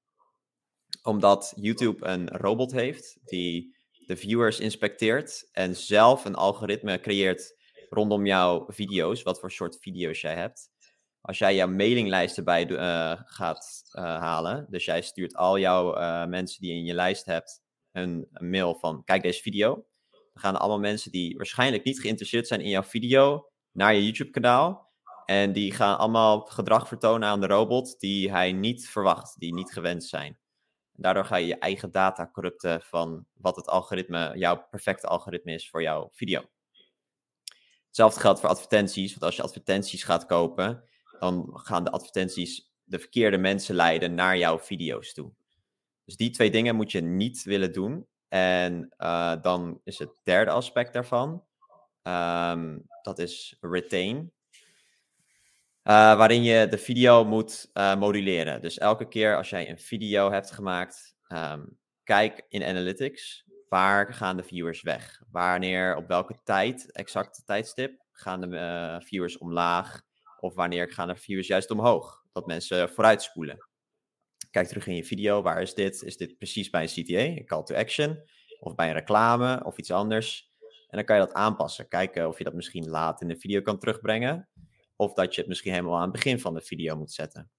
Omdat 1.02 1.52
YouTube 1.56 2.06
een 2.06 2.28
robot 2.28 2.72
heeft 2.72 3.18
die 3.24 3.76
de 4.10 4.16
viewers 4.16 4.60
inspecteert 4.60 5.48
en 5.52 5.76
zelf 5.76 6.24
een 6.24 6.34
algoritme 6.34 7.00
creëert 7.00 7.56
rondom 7.88 8.26
jouw 8.26 8.64
video's, 8.68 9.22
wat 9.22 9.40
voor 9.40 9.50
soort 9.50 9.78
video's 9.80 10.20
jij 10.20 10.34
hebt. 10.34 10.70
Als 11.20 11.38
jij 11.38 11.54
jouw 11.54 11.68
mailinglijst 11.68 12.36
erbij 12.36 12.68
uh, 12.68 13.12
gaat 13.24 13.82
uh, 13.92 14.02
halen, 14.02 14.66
dus 14.70 14.84
jij 14.84 15.02
stuurt 15.02 15.34
al 15.36 15.58
jouw 15.58 15.96
uh, 15.96 16.26
mensen 16.26 16.60
die 16.60 16.72
in 16.72 16.84
je 16.84 16.94
lijst 16.94 17.24
hebt 17.24 17.62
een, 17.92 18.28
een 18.32 18.50
mail 18.50 18.74
van 18.74 19.04
kijk 19.04 19.22
deze 19.22 19.42
video. 19.42 19.74
Dan 20.10 20.42
gaan 20.42 20.56
allemaal 20.56 20.80
mensen 20.80 21.10
die 21.10 21.36
waarschijnlijk 21.36 21.84
niet 21.84 22.00
geïnteresseerd 22.00 22.46
zijn 22.46 22.60
in 22.60 22.70
jouw 22.70 22.82
video 22.82 23.48
naar 23.72 23.94
je 23.94 24.04
YouTube 24.04 24.30
kanaal. 24.30 24.88
En 25.24 25.52
die 25.52 25.72
gaan 25.72 25.98
allemaal 25.98 26.40
gedrag 26.40 26.88
vertonen 26.88 27.28
aan 27.28 27.40
de 27.40 27.46
robot 27.46 28.00
die 28.00 28.30
hij 28.30 28.52
niet 28.52 28.88
verwacht, 28.88 29.38
die 29.38 29.54
niet 29.54 29.72
gewenst 29.72 30.08
zijn. 30.08 30.38
Daardoor 31.00 31.24
ga 31.24 31.36
je 31.36 31.46
je 31.46 31.58
eigen 31.58 31.90
data 31.90 32.30
corrupten 32.32 32.82
van 32.82 33.26
wat 33.32 33.56
het 33.56 33.66
algoritme, 33.66 34.32
jouw 34.34 34.66
perfecte 34.70 35.06
algoritme 35.06 35.52
is 35.52 35.70
voor 35.70 35.82
jouw 35.82 36.08
video. 36.12 36.44
Hetzelfde 37.86 38.20
geldt 38.20 38.40
voor 38.40 38.48
advertenties, 38.48 39.10
want 39.10 39.22
als 39.22 39.36
je 39.36 39.42
advertenties 39.42 40.04
gaat 40.04 40.26
kopen, 40.26 40.84
dan 41.18 41.50
gaan 41.52 41.84
de 41.84 41.90
advertenties 41.90 42.72
de 42.84 42.98
verkeerde 42.98 43.38
mensen 43.38 43.74
leiden 43.74 44.14
naar 44.14 44.38
jouw 44.38 44.58
video's 44.58 45.12
toe. 45.12 45.32
Dus 46.04 46.16
die 46.16 46.30
twee 46.30 46.50
dingen 46.50 46.74
moet 46.74 46.92
je 46.92 47.00
niet 47.00 47.42
willen 47.42 47.72
doen. 47.72 48.06
En 48.28 48.94
uh, 48.98 49.34
dan 49.42 49.80
is 49.84 49.98
het 49.98 50.20
derde 50.22 50.50
aspect 50.50 50.92
daarvan, 50.92 51.44
um, 52.02 52.86
dat 53.02 53.18
is 53.18 53.56
retain. 53.60 54.32
Uh, 55.84 55.94
waarin 56.16 56.42
je 56.42 56.68
de 56.68 56.78
video 56.78 57.24
moet 57.24 57.70
uh, 57.74 57.96
moduleren. 57.96 58.62
Dus 58.62 58.78
elke 58.78 59.08
keer 59.08 59.36
als 59.36 59.50
jij 59.50 59.70
een 59.70 59.78
video 59.78 60.30
hebt 60.30 60.50
gemaakt, 60.50 61.14
um, 61.28 61.78
kijk 62.04 62.44
in 62.48 62.64
Analytics, 62.64 63.44
waar 63.68 64.14
gaan 64.14 64.36
de 64.36 64.42
viewers 64.42 64.82
weg? 64.82 65.22
Wanneer, 65.30 65.96
op 65.96 66.08
welke 66.08 66.40
tijd, 66.44 66.92
exacte 66.92 67.44
tijdstip, 67.44 68.04
gaan 68.12 68.40
de 68.40 68.46
uh, 68.46 69.06
viewers 69.06 69.38
omlaag? 69.38 70.02
Of 70.40 70.54
wanneer 70.54 70.92
gaan 70.92 71.08
de 71.08 71.16
viewers 71.16 71.46
juist 71.46 71.70
omhoog? 71.70 72.24
Dat 72.32 72.46
mensen 72.46 72.90
vooruitspoelen. 72.90 73.68
Kijk 74.50 74.66
terug 74.66 74.86
in 74.86 74.94
je 74.94 75.04
video, 75.04 75.42
waar 75.42 75.62
is 75.62 75.74
dit? 75.74 76.02
Is 76.02 76.16
dit 76.16 76.38
precies 76.38 76.70
bij 76.70 76.82
een 76.82 77.04
CTA, 77.04 77.20
een 77.20 77.46
call 77.46 77.62
to 77.62 77.74
action? 77.74 78.22
Of 78.58 78.74
bij 78.74 78.88
een 78.88 78.94
reclame 78.94 79.64
of 79.64 79.78
iets 79.78 79.90
anders? 79.90 80.50
En 80.60 80.96
dan 80.96 81.04
kan 81.04 81.16
je 81.16 81.24
dat 81.24 81.34
aanpassen. 81.34 81.88
Kijken 81.88 82.28
of 82.28 82.38
je 82.38 82.44
dat 82.44 82.54
misschien 82.54 82.88
laat 82.88 83.20
in 83.20 83.28
de 83.28 83.36
video 83.36 83.60
kan 83.60 83.78
terugbrengen. 83.78 84.48
Of 85.00 85.12
dat 85.12 85.34
je 85.34 85.40
het 85.40 85.48
misschien 85.48 85.72
helemaal 85.72 85.96
aan 85.96 86.02
het 86.02 86.12
begin 86.12 86.40
van 86.40 86.54
de 86.54 86.60
video 86.60 86.96
moet 86.96 87.12
zetten. 87.12 87.50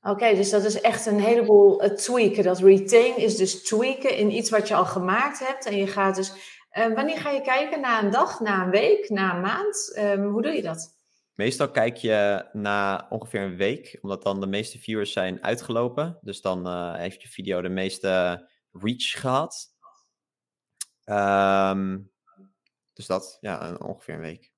Oké, 0.00 0.10
okay, 0.10 0.34
dus 0.34 0.50
dat 0.50 0.64
is 0.64 0.80
echt 0.80 1.06
een 1.06 1.20
heleboel 1.20 1.84
uh, 1.84 1.90
tweaken. 1.90 2.44
Dat 2.44 2.58
retain 2.58 3.16
is 3.16 3.36
dus 3.36 3.62
tweaken 3.62 4.16
in 4.16 4.30
iets 4.30 4.50
wat 4.50 4.68
je 4.68 4.74
al 4.74 4.84
gemaakt 4.84 5.38
hebt. 5.38 5.66
En 5.66 5.76
je 5.76 5.86
gaat 5.86 6.16
dus. 6.16 6.32
Uh, 6.72 6.94
wanneer 6.94 7.18
ga 7.18 7.30
je 7.30 7.40
kijken? 7.40 7.80
Na 7.80 8.02
een 8.02 8.10
dag, 8.10 8.40
na 8.40 8.64
een 8.64 8.70
week, 8.70 9.08
na 9.08 9.34
een 9.34 9.40
maand? 9.40 9.94
Um, 9.98 10.28
hoe 10.28 10.42
doe 10.42 10.52
je 10.52 10.62
dat? 10.62 10.98
Meestal 11.34 11.70
kijk 11.70 11.96
je 11.96 12.48
na 12.52 13.06
ongeveer 13.08 13.42
een 13.42 13.56
week, 13.56 13.98
omdat 14.00 14.22
dan 14.22 14.40
de 14.40 14.46
meeste 14.46 14.78
viewers 14.78 15.12
zijn 15.12 15.42
uitgelopen. 15.42 16.18
Dus 16.20 16.40
dan 16.40 16.66
uh, 16.66 16.94
heeft 16.94 17.22
je 17.22 17.28
video 17.28 17.60
de 17.60 17.68
meeste 17.68 18.10
reach 18.72 19.20
gehad. 19.20 19.68
Um, 21.04 22.12
dus 22.92 23.06
dat, 23.06 23.38
ja, 23.40 23.74
ongeveer 23.74 24.14
een 24.14 24.20
week. 24.20 24.49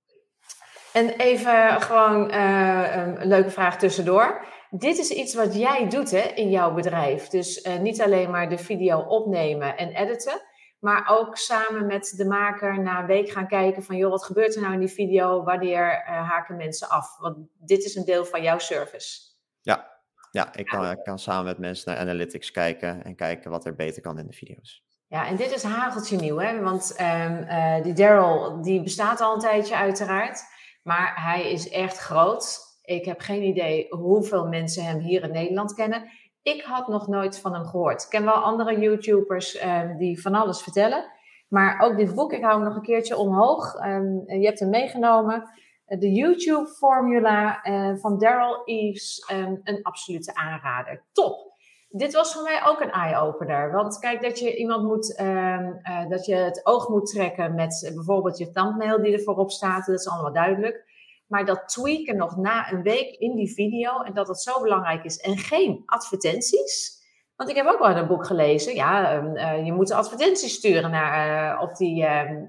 En 0.92 1.10
even 1.10 1.82
gewoon 1.82 2.30
uh, 2.30 2.96
een 2.96 3.26
leuke 3.26 3.50
vraag 3.50 3.78
tussendoor. 3.78 4.44
Dit 4.70 4.98
is 4.98 5.10
iets 5.10 5.34
wat 5.34 5.54
jij 5.54 5.88
doet 5.88 6.10
hè, 6.10 6.18
in 6.18 6.50
jouw 6.50 6.74
bedrijf. 6.74 7.28
Dus 7.28 7.66
uh, 7.66 7.76
niet 7.78 8.02
alleen 8.02 8.30
maar 8.30 8.48
de 8.48 8.58
video 8.58 9.00
opnemen 9.00 9.76
en 9.76 9.88
editen, 9.88 10.40
maar 10.78 11.08
ook 11.10 11.36
samen 11.36 11.86
met 11.86 12.14
de 12.16 12.24
maker 12.24 12.80
na 12.80 13.00
een 13.00 13.06
week 13.06 13.30
gaan 13.30 13.46
kijken 13.46 13.82
van, 13.82 13.96
joh, 13.96 14.10
wat 14.10 14.24
gebeurt 14.24 14.54
er 14.54 14.60
nou 14.60 14.72
in 14.72 14.80
die 14.80 14.88
video? 14.88 15.44
Wanneer 15.44 16.04
uh, 16.08 16.30
haken 16.30 16.56
mensen 16.56 16.88
af? 16.88 17.16
Want 17.18 17.36
dit 17.58 17.84
is 17.84 17.94
een 17.94 18.04
deel 18.04 18.24
van 18.24 18.42
jouw 18.42 18.58
service. 18.58 19.20
Ja, 19.60 19.90
ja 20.30 20.54
ik, 20.54 20.66
kan, 20.66 20.90
ik 20.90 21.02
kan 21.02 21.18
samen 21.18 21.44
met 21.44 21.58
mensen 21.58 21.92
naar 21.92 22.00
analytics 22.00 22.50
kijken 22.50 23.04
en 23.04 23.14
kijken 23.14 23.50
wat 23.50 23.64
er 23.64 23.74
beter 23.74 24.02
kan 24.02 24.18
in 24.18 24.26
de 24.26 24.32
video's. 24.32 24.84
Ja, 25.06 25.26
en 25.26 25.36
dit 25.36 25.54
is 25.54 25.62
hageltje 25.62 26.16
nieuw, 26.16 26.38
hè? 26.38 26.60
Want 26.60 26.96
um, 27.00 27.46
uh, 27.48 27.82
die 27.82 27.92
Daryl, 27.92 28.62
die 28.62 28.82
bestaat 28.82 29.20
al 29.20 29.34
een 29.34 29.40
tijdje 29.40 29.76
uiteraard. 29.76 30.42
Maar 30.82 31.12
hij 31.14 31.50
is 31.50 31.70
echt 31.70 31.98
groot. 31.98 32.58
Ik 32.82 33.04
heb 33.04 33.20
geen 33.20 33.42
idee 33.42 33.86
hoeveel 33.90 34.46
mensen 34.46 34.84
hem 34.84 34.98
hier 34.98 35.22
in 35.22 35.32
Nederland 35.32 35.74
kennen. 35.74 36.10
Ik 36.42 36.62
had 36.62 36.88
nog 36.88 37.08
nooit 37.08 37.38
van 37.38 37.54
hem 37.54 37.64
gehoord. 37.64 38.02
Ik 38.02 38.08
ken 38.08 38.24
wel 38.24 38.34
andere 38.34 38.78
YouTubers 38.78 39.64
um, 39.64 39.96
die 39.96 40.22
van 40.22 40.34
alles 40.34 40.62
vertellen. 40.62 41.10
Maar 41.48 41.80
ook 41.80 41.96
dit 41.96 42.14
boek, 42.14 42.32
ik 42.32 42.42
hou 42.42 42.54
hem 42.54 42.64
nog 42.64 42.76
een 42.76 42.82
keertje 42.82 43.16
omhoog. 43.16 43.74
Um, 43.84 44.24
je 44.26 44.46
hebt 44.46 44.60
hem 44.60 44.70
meegenomen. 44.70 45.50
De 45.86 46.12
YouTube-formula 46.12 47.64
uh, 47.64 47.96
van 47.96 48.18
Daryl 48.18 48.62
Eves, 48.64 49.30
um, 49.32 49.60
een 49.64 49.82
absolute 49.82 50.34
aanrader. 50.34 51.04
Top! 51.12 51.51
Dit 51.94 52.12
was 52.12 52.32
voor 52.32 52.42
mij 52.42 52.64
ook 52.64 52.80
een 52.80 52.90
eye-opener. 52.90 53.72
Want 53.72 53.98
kijk, 53.98 54.22
dat 54.22 54.38
je 54.38 54.56
iemand 54.56 54.84
moet, 54.84 55.18
uh, 55.20 56.08
dat 56.08 56.26
je 56.26 56.34
het 56.34 56.66
oog 56.66 56.88
moet 56.88 57.06
trekken 57.06 57.54
met 57.54 57.90
bijvoorbeeld 57.94 58.38
je 58.38 58.50
thumbnail 58.50 59.02
die 59.02 59.12
er 59.12 59.22
voorop 59.22 59.50
staat, 59.50 59.86
dat 59.86 59.98
is 59.98 60.08
allemaal 60.08 60.32
duidelijk. 60.32 60.90
Maar 61.26 61.44
dat 61.44 61.68
tweaken 61.68 62.16
nog 62.16 62.36
na 62.36 62.72
een 62.72 62.82
week 62.82 63.16
in 63.18 63.34
die 63.34 63.54
video 63.54 64.02
en 64.02 64.14
dat 64.14 64.28
het 64.28 64.40
zo 64.40 64.60
belangrijk 64.60 65.04
is 65.04 65.16
en 65.16 65.38
geen 65.38 65.82
advertenties. 65.86 67.00
Want 67.36 67.50
ik 67.50 67.56
heb 67.56 67.66
ook 67.66 67.78
wel 67.78 67.96
een 67.96 68.06
boek 68.06 68.26
gelezen. 68.26 68.74
Ja, 68.74 69.22
uh, 69.22 69.64
je 69.64 69.72
moet 69.72 69.90
advertenties 69.90 70.54
sturen 70.54 70.90
naar, 70.90 71.60
op 71.60 71.76
die 71.76 72.04
ehm, 72.04 72.46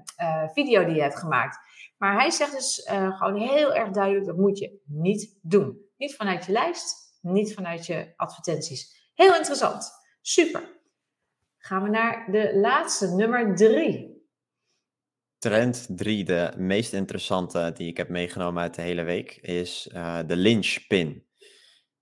video 0.52 0.84
die 0.84 0.94
je 0.94 1.02
hebt 1.02 1.18
gemaakt. 1.18 1.58
Maar 1.98 2.14
hij 2.14 2.30
zegt 2.30 2.52
dus 2.52 2.88
gewoon 2.90 3.36
heel 3.36 3.74
erg 3.74 3.90
duidelijk: 3.90 4.26
dat 4.26 4.36
moet 4.36 4.58
je 4.58 4.80
niet 4.84 5.38
doen. 5.42 5.78
Niet 5.96 6.16
vanuit 6.16 6.44
je 6.44 6.52
lijst, 6.52 7.18
niet 7.20 7.54
vanuit 7.54 7.86
je 7.86 8.12
advertenties 8.16 8.93
Heel 9.14 9.34
interessant. 9.34 9.90
Super. 10.20 10.72
Gaan 11.58 11.82
we 11.82 11.88
naar 11.88 12.30
de 12.30 12.56
laatste, 12.56 13.06
nummer 13.06 13.54
drie. 13.56 14.12
Trend 15.38 15.86
3, 15.88 16.24
de 16.24 16.52
meest 16.56 16.92
interessante 16.92 17.72
die 17.74 17.88
ik 17.88 17.96
heb 17.96 18.08
meegenomen 18.08 18.62
uit 18.62 18.74
de 18.74 18.82
hele 18.82 19.02
week, 19.02 19.36
is 19.40 19.88
uh, 19.92 20.18
de 20.26 20.36
lynchpin. 20.36 21.26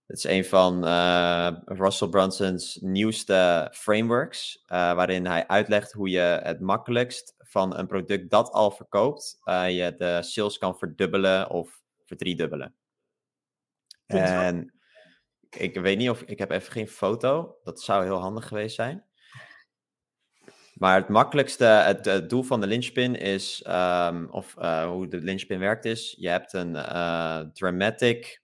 Het 0.06 0.16
is 0.16 0.24
een 0.24 0.44
van 0.44 0.84
uh, 0.84 1.56
Russell 1.64 2.08
Brunson's 2.08 2.78
nieuwste 2.80 3.68
frameworks, 3.72 4.64
uh, 4.64 4.68
waarin 4.94 5.26
hij 5.26 5.46
uitlegt 5.46 5.92
hoe 5.92 6.08
je 6.08 6.40
het 6.42 6.60
makkelijkst 6.60 7.34
van 7.38 7.76
een 7.76 7.86
product 7.86 8.30
dat 8.30 8.50
al 8.50 8.70
verkoopt, 8.70 9.40
je 9.44 9.94
de 9.98 10.18
sales 10.22 10.58
kan 10.58 10.78
verdubbelen 10.78 11.50
of 11.50 11.82
verdriedubbelen. 12.04 12.74
En 14.06 14.81
ik 15.56 15.74
weet 15.74 15.98
niet 15.98 16.10
of 16.10 16.22
ik 16.22 16.38
heb 16.38 16.50
even 16.50 16.72
geen 16.72 16.88
foto. 16.88 17.56
Dat 17.62 17.80
zou 17.80 18.04
heel 18.04 18.20
handig 18.20 18.48
geweest 18.48 18.74
zijn. 18.74 19.04
Maar 20.74 20.96
het 20.96 21.08
makkelijkste, 21.08 21.64
het, 21.64 22.30
doel 22.30 22.42
van 22.42 22.60
de 22.60 22.66
linchpin 22.66 23.16
is, 23.16 23.64
um, 23.68 24.30
of 24.30 24.54
uh, 24.58 24.86
hoe 24.86 25.08
de 25.08 25.20
linchpin 25.20 25.58
werkt 25.58 25.84
is, 25.84 26.14
je 26.18 26.28
hebt 26.28 26.52
een 26.52 26.74
uh, 26.74 27.40
dramatic 27.40 28.42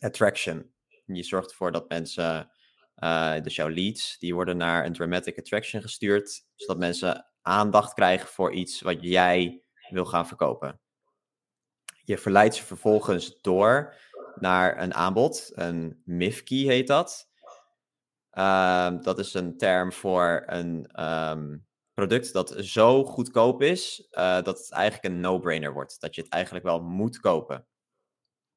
attraction. 0.00 0.72
Je 1.04 1.22
zorgt 1.22 1.50
ervoor 1.50 1.72
dat 1.72 1.88
mensen, 1.88 2.50
uh, 2.96 3.40
dus 3.40 3.54
jouw 3.54 3.68
leads, 3.68 4.18
die 4.18 4.34
worden 4.34 4.56
naar 4.56 4.84
een 4.84 4.92
dramatic 4.92 5.38
attraction 5.38 5.82
gestuurd, 5.82 6.46
zodat 6.54 6.78
mensen 6.78 7.26
aandacht 7.42 7.94
krijgen 7.94 8.28
voor 8.28 8.52
iets 8.52 8.80
wat 8.80 8.96
jij 9.00 9.62
wil 9.90 10.04
gaan 10.04 10.26
verkopen. 10.26 10.80
Je 12.04 12.18
verleidt 12.18 12.54
ze 12.54 12.64
vervolgens 12.64 13.38
door 13.40 13.94
naar 14.40 14.82
een 14.82 14.94
aanbod, 14.94 15.50
een 15.54 16.02
MIFKey 16.04 16.58
heet 16.58 16.86
dat. 16.86 17.28
Ehm, 18.30 19.02
dat 19.02 19.18
is 19.18 19.34
een 19.34 19.56
term 19.56 19.92
voor 19.92 20.42
een 20.46 20.86
ehm, 20.86 21.56
product 21.94 22.32
dat 22.32 22.54
zo 22.58 23.04
goedkoop 23.04 23.62
is 23.62 24.08
uh, 24.10 24.42
dat 24.42 24.58
het 24.58 24.72
eigenlijk 24.72 25.14
een 25.14 25.20
no-brainer 25.20 25.72
wordt. 25.72 26.00
Dat 26.00 26.14
je 26.14 26.20
het 26.22 26.30
eigenlijk 26.30 26.64
wel 26.64 26.80
moet 26.80 27.20
kopen. 27.20 27.66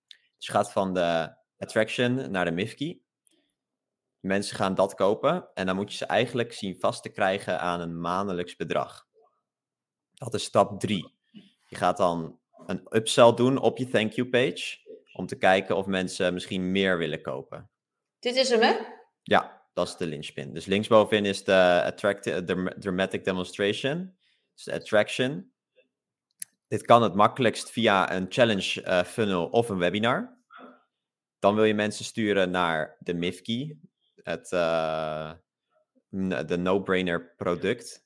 Dus 0.07 0.46
je 0.46 0.51
gaat 0.51 0.72
van 0.72 0.93
de 0.93 1.36
attraction 1.57 2.31
naar 2.31 2.46
de 2.46 2.51
MIFKey. 2.51 3.00
Mensen 4.19 4.55
gaan 4.55 4.75
dat 4.75 4.93
kopen 4.93 5.50
en 5.53 5.65
dan 5.65 5.75
moet 5.75 5.91
je 5.91 5.98
ze 5.98 6.05
eigenlijk 6.05 6.53
zien 6.53 6.79
vast 6.79 7.03
te 7.03 7.10
krijgen 7.10 7.60
aan 7.60 7.81
een 7.81 8.00
maandelijks 8.00 8.55
bedrag. 8.55 9.05
Dat 10.13 10.34
is 10.34 10.43
stap 10.43 10.79
3. 10.79 11.15
Je 11.65 11.75
gaat 11.75 11.98
dan 11.98 12.39
een 12.65 12.88
upsell 12.89 13.34
doen 13.34 13.57
op 13.57 13.77
je 13.77 13.88
thank 13.88 14.12
you 14.12 14.29
page 14.29 14.87
om 15.18 15.28
te 15.28 15.38
kijken 15.38 15.76
of 15.76 15.86
mensen 15.86 16.34
misschien 16.34 16.72
meer 16.72 16.98
willen 16.98 17.22
kopen. 17.22 17.70
Dit 18.20 18.36
is 18.36 18.50
hem, 18.50 18.62
hè? 18.62 18.76
Ja, 19.24 19.66
dat 19.74 19.88
is 19.88 19.96
de 19.96 20.06
linchpin. 20.06 20.54
Dus 20.54 20.66
linksbovenin 20.66 21.26
is 21.26 21.44
de, 21.44 21.82
attractive, 21.86 22.44
de 22.44 22.76
dramatic 22.80 23.24
demonstration. 23.24 24.18
Dus 24.54 24.64
de 24.64 24.74
attraction. 24.74 25.52
Dit 26.68 26.82
kan 26.82 27.04
het 27.04 27.16
makkelijkst 27.16 27.72
via 27.72 28.14
een 28.14 28.26
challenge 28.30 28.82
uh, 28.84 29.04
funnel 29.04 29.48
of 29.48 29.70
een 29.70 29.78
webinar. 29.78 30.38
Dan 31.40 31.56
wil 31.56 31.64
je 31.64 31.74
mensen 31.74 32.06
sturen 32.06 32.52
naar 32.52 32.98
de 33.00 33.14
MIFKey, 33.14 33.78
het 34.16 34.52
uh, 34.52 35.32
de 36.46 36.58
no-brainer 36.58 37.34
product. 37.36 38.06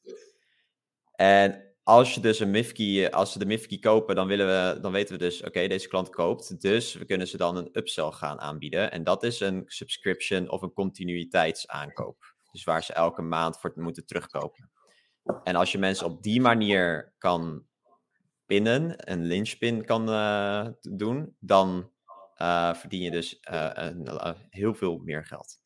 En 1.16 1.71
als 1.84 2.14
je 2.14 2.22
dus 2.22 2.40
een 2.40 2.52
Mifkey, 2.52 3.12
als 3.12 3.32
ze 3.32 3.40
de 3.40 3.46
Mifkey 3.46 3.78
kopen, 3.78 4.16
dan, 4.16 4.28
willen 4.28 4.48
we, 4.48 4.80
dan 4.80 4.92
weten 4.92 5.14
we 5.14 5.20
dus, 5.20 5.44
oké, 5.44 5.68
deze 5.68 5.88
klant 5.88 6.10
koopt. 6.10 6.62
Dus 6.62 6.94
we 6.94 7.06
kunnen 7.06 7.28
ze 7.28 7.38
dan 7.38 7.56
een 7.56 7.70
upsell 7.74 8.12
gaan 8.12 8.40
aanbieden. 8.40 8.92
En 8.92 9.04
dat 9.04 9.24
is 9.24 9.40
een 9.40 9.64
subscription 9.66 10.50
of 10.50 10.62
een 10.62 10.74
continuïteitsaankoop. 10.74 12.36
Dus 12.52 12.64
waar 12.64 12.84
ze 12.84 12.94
elke 12.94 13.22
maand 13.22 13.60
voor 13.60 13.72
moeten 13.76 14.06
terugkopen. 14.06 14.72
En 15.44 15.56
als 15.56 15.72
je 15.72 15.78
mensen 15.78 16.06
op 16.06 16.24
die 16.24 16.42
manier 16.42 17.14
kan 17.18 17.66
pinnen, 18.46 19.12
een 19.12 19.26
lynchpin 19.26 19.86
kan 19.86 20.10
uh, 20.10 20.68
doen, 20.82 21.36
dan 21.40 21.92
uh, 22.38 22.74
verdien 22.74 23.02
je 23.02 23.12
dus 23.12 23.40
heel 24.50 24.74
veel 24.74 24.98
meer 24.98 25.26
geld. 25.26 25.60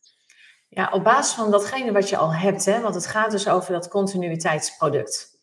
Ja, 0.69 0.89
op 0.91 1.03
basis 1.03 1.35
van 1.35 1.51
datgene 1.51 1.91
wat 1.91 2.09
je 2.09 2.17
al 2.17 2.33
hebt, 2.33 2.65
hè, 2.65 2.81
want 2.81 2.95
het 2.95 3.07
gaat 3.07 3.31
dus 3.31 3.47
over 3.47 3.73
dat 3.73 3.87
continuïteitsproduct. 3.87 5.34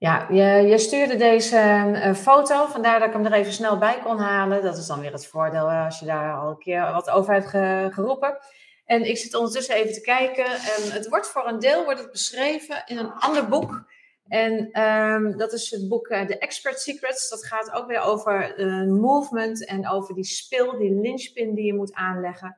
Ja, 0.00 0.26
je, 0.30 0.68
je 0.68 0.78
stuurde 0.78 1.16
deze 1.16 1.56
uh, 1.56 2.14
foto, 2.14 2.66
vandaar 2.66 2.98
dat 2.98 3.08
ik 3.08 3.14
hem 3.14 3.24
er 3.24 3.32
even 3.32 3.52
snel 3.52 3.78
bij 3.78 3.98
kon 4.02 4.18
halen. 4.18 4.62
Dat 4.62 4.76
is 4.76 4.86
dan 4.86 5.00
weer 5.00 5.12
het 5.12 5.26
voordeel 5.26 5.70
als 5.70 5.98
je 5.98 6.06
daar 6.06 6.34
al 6.34 6.50
een 6.50 6.58
keer 6.58 6.92
wat 6.92 7.10
over 7.10 7.32
hebt 7.32 7.46
ge 7.46 7.88
geroepen. 7.90 8.38
En 8.84 9.08
ik 9.08 9.16
zit 9.16 9.34
ondertussen 9.34 9.74
even 9.74 9.92
te 9.92 10.00
kijken. 10.00 10.44
En 10.44 10.90
het 10.92 11.08
wordt 11.08 11.26
voor 11.26 11.48
een 11.48 11.58
deel 11.58 11.84
wordt 11.84 12.00
het 12.00 12.10
beschreven 12.10 12.82
in 12.86 12.98
een 12.98 13.12
ander 13.12 13.48
boek. 13.48 13.84
En 14.28 14.82
um, 14.82 15.36
dat 15.36 15.52
is 15.52 15.70
het 15.70 15.88
boek 15.88 16.08
uh, 16.08 16.20
The 16.20 16.38
Expert 16.38 16.80
Secrets. 16.80 17.28
Dat 17.28 17.46
gaat 17.46 17.72
ook 17.72 17.86
weer 17.86 18.00
over 18.00 18.54
movement 18.88 19.66
en 19.66 19.88
over 19.88 20.14
die 20.14 20.24
spil, 20.24 20.78
die 20.78 21.00
linchpin 21.00 21.54
die 21.54 21.64
je 21.64 21.74
moet 21.74 21.94
aanleggen. 21.94 22.56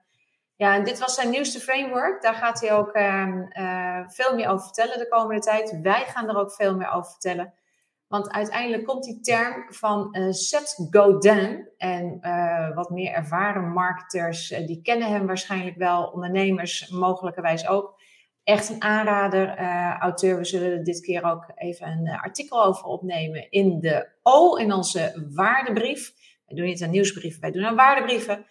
Ja, 0.62 0.74
en 0.74 0.84
dit 0.84 0.98
was 0.98 1.14
zijn 1.14 1.30
nieuwste 1.30 1.60
framework. 1.60 2.22
Daar 2.22 2.34
gaat 2.34 2.60
hij 2.60 2.72
ook 2.72 2.96
uh, 2.96 3.26
uh, 3.58 4.08
veel 4.08 4.34
meer 4.34 4.48
over 4.48 4.64
vertellen 4.64 4.98
de 4.98 5.08
komende 5.08 5.40
tijd. 5.40 5.78
Wij 5.82 6.04
gaan 6.06 6.28
er 6.28 6.36
ook 6.36 6.52
veel 6.52 6.76
meer 6.76 6.90
over 6.90 7.10
vertellen. 7.10 7.54
Want 8.08 8.30
uiteindelijk 8.30 8.84
komt 8.84 9.04
die 9.04 9.20
term 9.20 9.64
van 9.68 10.08
uh, 10.18 10.30
Seth 10.30 10.88
Godin. 10.90 11.68
En 11.76 12.18
uh, 12.20 12.74
wat 12.74 12.90
meer 12.90 13.12
ervaren 13.12 13.72
marketers, 13.72 14.48
die 14.48 14.82
kennen 14.82 15.08
hem 15.08 15.26
waarschijnlijk 15.26 15.76
wel. 15.76 16.04
Ondernemers 16.04 16.88
mogelijkerwijs 16.88 17.68
ook. 17.68 18.00
Echt 18.44 18.68
een 18.68 18.82
aanrader, 18.82 19.58
auteur. 19.98 20.36
We 20.36 20.44
zullen 20.44 20.84
dit 20.84 21.00
keer 21.00 21.24
ook 21.24 21.52
even 21.54 21.86
een 21.86 22.08
artikel 22.08 22.64
over 22.64 22.84
opnemen 22.84 23.50
in 23.50 23.80
de 23.80 24.08
O, 24.22 24.54
in 24.54 24.72
onze 24.72 25.28
waardebrief. 25.34 26.12
Wij 26.46 26.56
doen 26.56 26.66
niet 26.66 26.80
een 26.80 26.90
nieuwsbrief, 26.90 27.40
wij 27.40 27.50
doen 27.50 27.64
een 27.64 27.76
waardebrieven. 27.76 28.46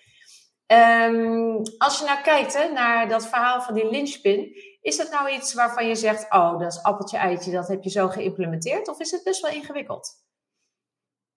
Um, 0.71 1.61
als 1.77 1.99
je 1.99 2.05
nou 2.05 2.21
kijkt 2.21 2.53
hè, 2.53 2.71
naar 2.71 3.07
dat 3.07 3.27
verhaal 3.27 3.61
van 3.61 3.73
die 3.73 3.89
lynchpin, 3.89 4.55
is 4.81 4.97
dat 4.97 5.11
nou 5.11 5.31
iets 5.31 5.53
waarvan 5.53 5.87
je 5.87 5.95
zegt, 5.95 6.33
oh, 6.33 6.59
dat 6.59 6.71
is 6.71 6.83
appeltje 6.83 7.17
eitje, 7.17 7.51
dat 7.51 7.67
heb 7.67 7.83
je 7.83 7.89
zo 7.89 8.07
geïmplementeerd, 8.07 8.87
of 8.87 8.99
is 8.99 9.11
het 9.11 9.23
best 9.23 9.41
wel 9.41 9.51
ingewikkeld? 9.51 10.09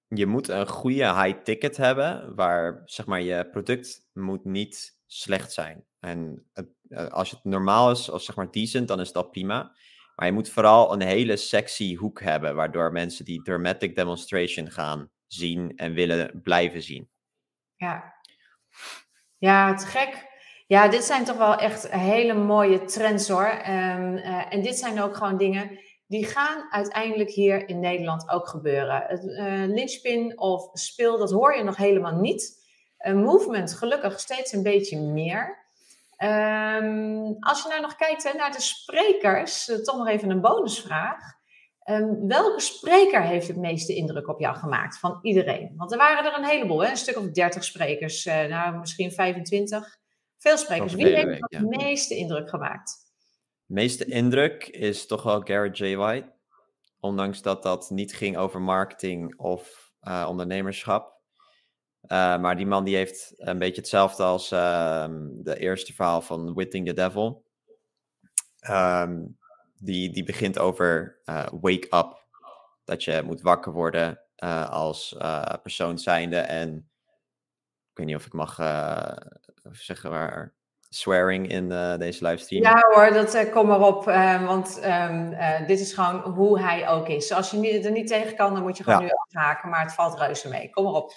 Je 0.08 0.26
moet 0.26 0.48
een 0.48 0.68
goede 0.68 1.22
high 1.22 1.42
ticket 1.42 1.76
hebben, 1.76 2.34
waar 2.34 2.82
zeg 2.84 3.06
maar 3.06 3.20
je 3.20 3.48
product 3.48 4.08
moet 4.12 4.44
niet 4.44 4.98
slecht 5.06 5.52
zijn. 5.52 5.84
En 6.00 6.46
eh, 6.52 7.06
als 7.06 7.30
het 7.30 7.44
normaal 7.44 7.90
is, 7.90 8.08
of 8.08 8.22
zeg 8.22 8.36
maar 8.36 8.50
decent, 8.50 8.88
dan 8.88 9.00
is 9.00 9.12
dat 9.12 9.30
prima. 9.30 9.76
Maar 10.14 10.26
je 10.26 10.32
moet 10.32 10.50
vooral 10.50 10.92
een 10.92 11.02
hele 11.02 11.36
sexy 11.36 11.96
hoek 11.96 12.20
hebben, 12.20 12.54
waardoor 12.54 12.92
mensen 12.92 13.24
die 13.24 13.42
dramatic 13.42 13.96
demonstration 13.96 14.70
gaan 14.70 15.10
zien 15.26 15.76
en 15.76 15.92
willen 15.92 16.40
blijven 16.42 16.82
zien. 16.82 17.10
Ja, 17.76 18.14
ja, 19.44 19.74
te 19.74 19.86
gek. 19.86 20.32
Ja, 20.66 20.88
dit 20.88 21.04
zijn 21.04 21.24
toch 21.24 21.36
wel 21.36 21.56
echt 21.56 21.90
hele 21.90 22.34
mooie 22.34 22.84
trends 22.84 23.28
hoor. 23.28 23.50
Um, 23.68 24.16
uh, 24.16 24.52
en 24.52 24.62
dit 24.62 24.78
zijn 24.78 25.00
ook 25.00 25.16
gewoon 25.16 25.36
dingen 25.36 25.78
die 26.06 26.24
gaan 26.24 26.66
uiteindelijk 26.70 27.30
hier 27.30 27.68
in 27.68 27.80
Nederland 27.80 28.28
ook 28.30 28.48
gebeuren. 28.48 29.04
Het 29.06 29.24
uh, 29.24 29.74
linchpin 29.74 30.38
of 30.38 30.70
spil, 30.72 31.18
dat 31.18 31.30
hoor 31.30 31.56
je 31.56 31.62
nog 31.62 31.76
helemaal 31.76 32.14
niet. 32.14 32.62
Een 32.98 33.22
movement, 33.22 33.74
gelukkig 33.74 34.20
steeds 34.20 34.52
een 34.52 34.62
beetje 34.62 34.98
meer. 34.98 35.62
Um, 36.18 37.36
als 37.40 37.62
je 37.62 37.68
nou 37.68 37.80
nog 37.80 37.96
kijkt 37.96 38.22
hè, 38.22 38.32
naar 38.32 38.52
de 38.52 38.60
sprekers, 38.60 39.68
uh, 39.68 39.76
toch 39.76 39.96
nog 39.96 40.08
even 40.08 40.30
een 40.30 40.40
bonusvraag. 40.40 41.20
Um, 41.90 42.28
welke 42.28 42.60
spreker 42.60 43.22
heeft 43.22 43.48
het 43.48 43.56
meeste 43.56 43.94
indruk 43.94 44.28
op 44.28 44.40
jou 44.40 44.56
gemaakt 44.56 44.98
van 44.98 45.18
iedereen? 45.22 45.72
Want 45.76 45.92
er 45.92 45.98
waren 45.98 46.32
er 46.32 46.38
een 46.38 46.44
heleboel, 46.44 46.82
hè? 46.82 46.90
een 46.90 46.96
stuk 46.96 47.18
of 47.18 47.30
30 47.30 47.64
sprekers, 47.64 48.26
uh, 48.26 48.44
nou 48.44 48.78
misschien 48.78 49.12
25. 49.12 49.98
Veel 50.38 50.56
sprekers. 50.56 50.94
Wie 50.94 51.06
heeft 51.06 51.40
het 51.40 51.68
meeste 51.68 52.16
indruk 52.16 52.48
gemaakt? 52.48 52.96
De 53.66 53.74
meeste 53.74 54.04
indruk 54.04 54.66
is 54.66 55.06
toch 55.06 55.22
wel 55.22 55.40
Garrett 55.40 55.78
J. 55.78 55.94
White. 55.96 56.32
Ondanks 57.00 57.42
dat 57.42 57.62
dat 57.62 57.90
niet 57.90 58.14
ging 58.14 58.36
over 58.36 58.60
marketing 58.60 59.38
of 59.38 59.92
uh, 60.02 60.26
ondernemerschap. 60.28 61.12
Uh, 62.02 62.38
maar 62.38 62.56
die 62.56 62.66
man 62.66 62.84
die 62.84 62.96
heeft 62.96 63.32
een 63.36 63.58
beetje 63.58 63.80
hetzelfde 63.80 64.22
als 64.22 64.50
ehm, 64.50 65.28
de 65.32 65.58
eerste 65.58 65.92
verhaal 65.92 66.20
van 66.20 66.54
Witting 66.54 66.86
the 66.86 66.92
Devil. 66.92 67.44
Um, 68.70 69.38
die, 69.84 70.10
die 70.10 70.24
begint 70.24 70.58
over 70.58 71.20
uh, 71.24 71.46
wake 71.60 71.86
up. 71.90 72.22
Dat 72.84 73.04
je 73.04 73.22
moet 73.24 73.40
wakker 73.40 73.72
worden 73.72 74.20
uh, 74.44 74.70
als 74.70 75.16
uh, 75.18 75.52
persoon 75.62 75.98
zijnde. 75.98 76.36
En 76.36 76.76
ik 77.90 77.98
weet 77.98 78.06
niet 78.06 78.16
of 78.16 78.26
ik 78.26 78.32
mag 78.32 78.54
zeggen 79.72 80.10
waar 80.10 80.54
swearing 80.88 81.48
in 81.48 81.68
deze 81.98 82.26
livestream. 82.26 82.62
Ja 82.62 82.84
hoor, 82.90 83.12
dat 83.12 83.50
kom 83.50 83.66
maar 83.66 83.80
op. 83.80 84.04
want 84.46 84.80
um, 84.84 85.36
dit 85.66 85.80
is 85.80 85.92
gewoon 85.92 86.20
hoe 86.20 86.60
hij 86.60 86.88
ook 86.88 87.08
is. 87.08 87.32
Als 87.32 87.50
je 87.50 87.80
er 87.82 87.90
niet 87.90 88.06
tegen 88.06 88.36
kan, 88.36 88.54
dan 88.54 88.62
moet 88.62 88.76
je 88.76 88.82
gewoon 88.82 88.98
ja. 89.00 89.04
nu 89.04 89.12
afhaken. 89.12 89.70
Maar 89.70 89.82
het 89.82 89.94
valt 89.94 90.18
reuze 90.18 90.48
mee. 90.48 90.70
Kom 90.70 90.84
maar 90.84 90.92
op. 90.92 91.12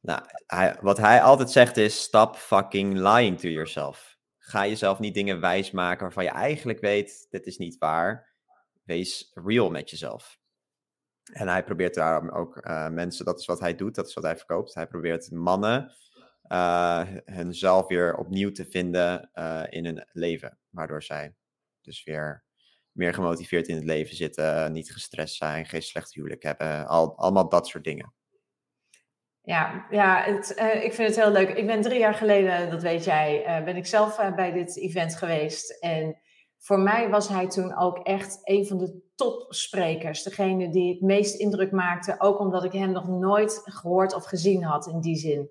Nou, 0.00 0.20
hij, 0.46 0.76
wat 0.80 0.98
hij 0.98 1.22
altijd 1.22 1.50
zegt 1.50 1.76
is: 1.76 2.02
stop 2.02 2.36
fucking 2.36 2.94
lying 2.94 3.40
to 3.40 3.48
yourself. 3.48 4.07
Ga 4.48 4.66
jezelf 4.66 4.98
niet 4.98 5.14
dingen 5.14 5.40
wijsmaken 5.40 6.02
waarvan 6.02 6.24
je 6.24 6.30
eigenlijk 6.30 6.80
weet, 6.80 7.26
dit 7.30 7.46
is 7.46 7.58
niet 7.58 7.78
waar. 7.78 8.34
Wees 8.84 9.30
real 9.34 9.70
met 9.70 9.90
jezelf. 9.90 10.38
En 11.32 11.48
hij 11.48 11.64
probeert 11.64 11.94
daarom 11.94 12.30
ook 12.30 12.66
uh, 12.66 12.88
mensen, 12.88 13.24
dat 13.24 13.40
is 13.40 13.46
wat 13.46 13.60
hij 13.60 13.74
doet, 13.74 13.94
dat 13.94 14.06
is 14.06 14.14
wat 14.14 14.24
hij 14.24 14.36
verkoopt. 14.36 14.74
Hij 14.74 14.86
probeert 14.86 15.30
mannen 15.30 15.92
uh, 16.48 17.06
hunzelf 17.24 17.86
weer 17.86 18.16
opnieuw 18.16 18.52
te 18.52 18.64
vinden 18.64 19.30
uh, 19.34 19.64
in 19.68 19.84
hun 19.84 20.06
leven. 20.12 20.58
Waardoor 20.70 21.02
zij 21.02 21.34
dus 21.80 22.04
weer 22.04 22.44
meer 22.92 23.14
gemotiveerd 23.14 23.68
in 23.68 23.76
het 23.76 23.84
leven 23.84 24.16
zitten, 24.16 24.72
niet 24.72 24.92
gestrest 24.92 25.36
zijn, 25.36 25.66
geen 25.66 25.82
slecht 25.82 26.14
huwelijk 26.14 26.42
hebben. 26.42 26.86
Al, 26.86 27.18
allemaal 27.18 27.48
dat 27.48 27.66
soort 27.66 27.84
dingen. 27.84 28.12
Ja, 29.48 29.86
ja 29.90 30.22
het, 30.22 30.54
uh, 30.58 30.84
ik 30.84 30.92
vind 30.92 31.08
het 31.08 31.24
heel 31.24 31.32
leuk. 31.32 31.48
Ik 31.48 31.66
ben 31.66 31.80
drie 31.80 31.98
jaar 31.98 32.14
geleden, 32.14 32.70
dat 32.70 32.82
weet 32.82 33.04
jij, 33.04 33.44
uh, 33.46 33.64
ben 33.64 33.76
ik 33.76 33.86
zelf 33.86 34.18
uh, 34.18 34.34
bij 34.34 34.52
dit 34.52 34.76
event 34.76 35.16
geweest. 35.16 35.70
En 35.70 36.16
voor 36.58 36.78
mij 36.78 37.08
was 37.08 37.28
hij 37.28 37.48
toen 37.48 37.76
ook 37.76 37.98
echt 37.98 38.40
een 38.42 38.66
van 38.66 38.78
de 38.78 39.00
topsprekers. 39.14 40.22
Degene 40.22 40.68
die 40.68 40.92
het 40.92 41.00
meest 41.00 41.34
indruk 41.34 41.72
maakte, 41.72 42.14
ook 42.18 42.38
omdat 42.38 42.64
ik 42.64 42.72
hem 42.72 42.92
nog 42.92 43.08
nooit 43.08 43.60
gehoord 43.64 44.14
of 44.14 44.24
gezien 44.24 44.62
had 44.62 44.86
in 44.86 45.00
die 45.00 45.16
zin. 45.16 45.50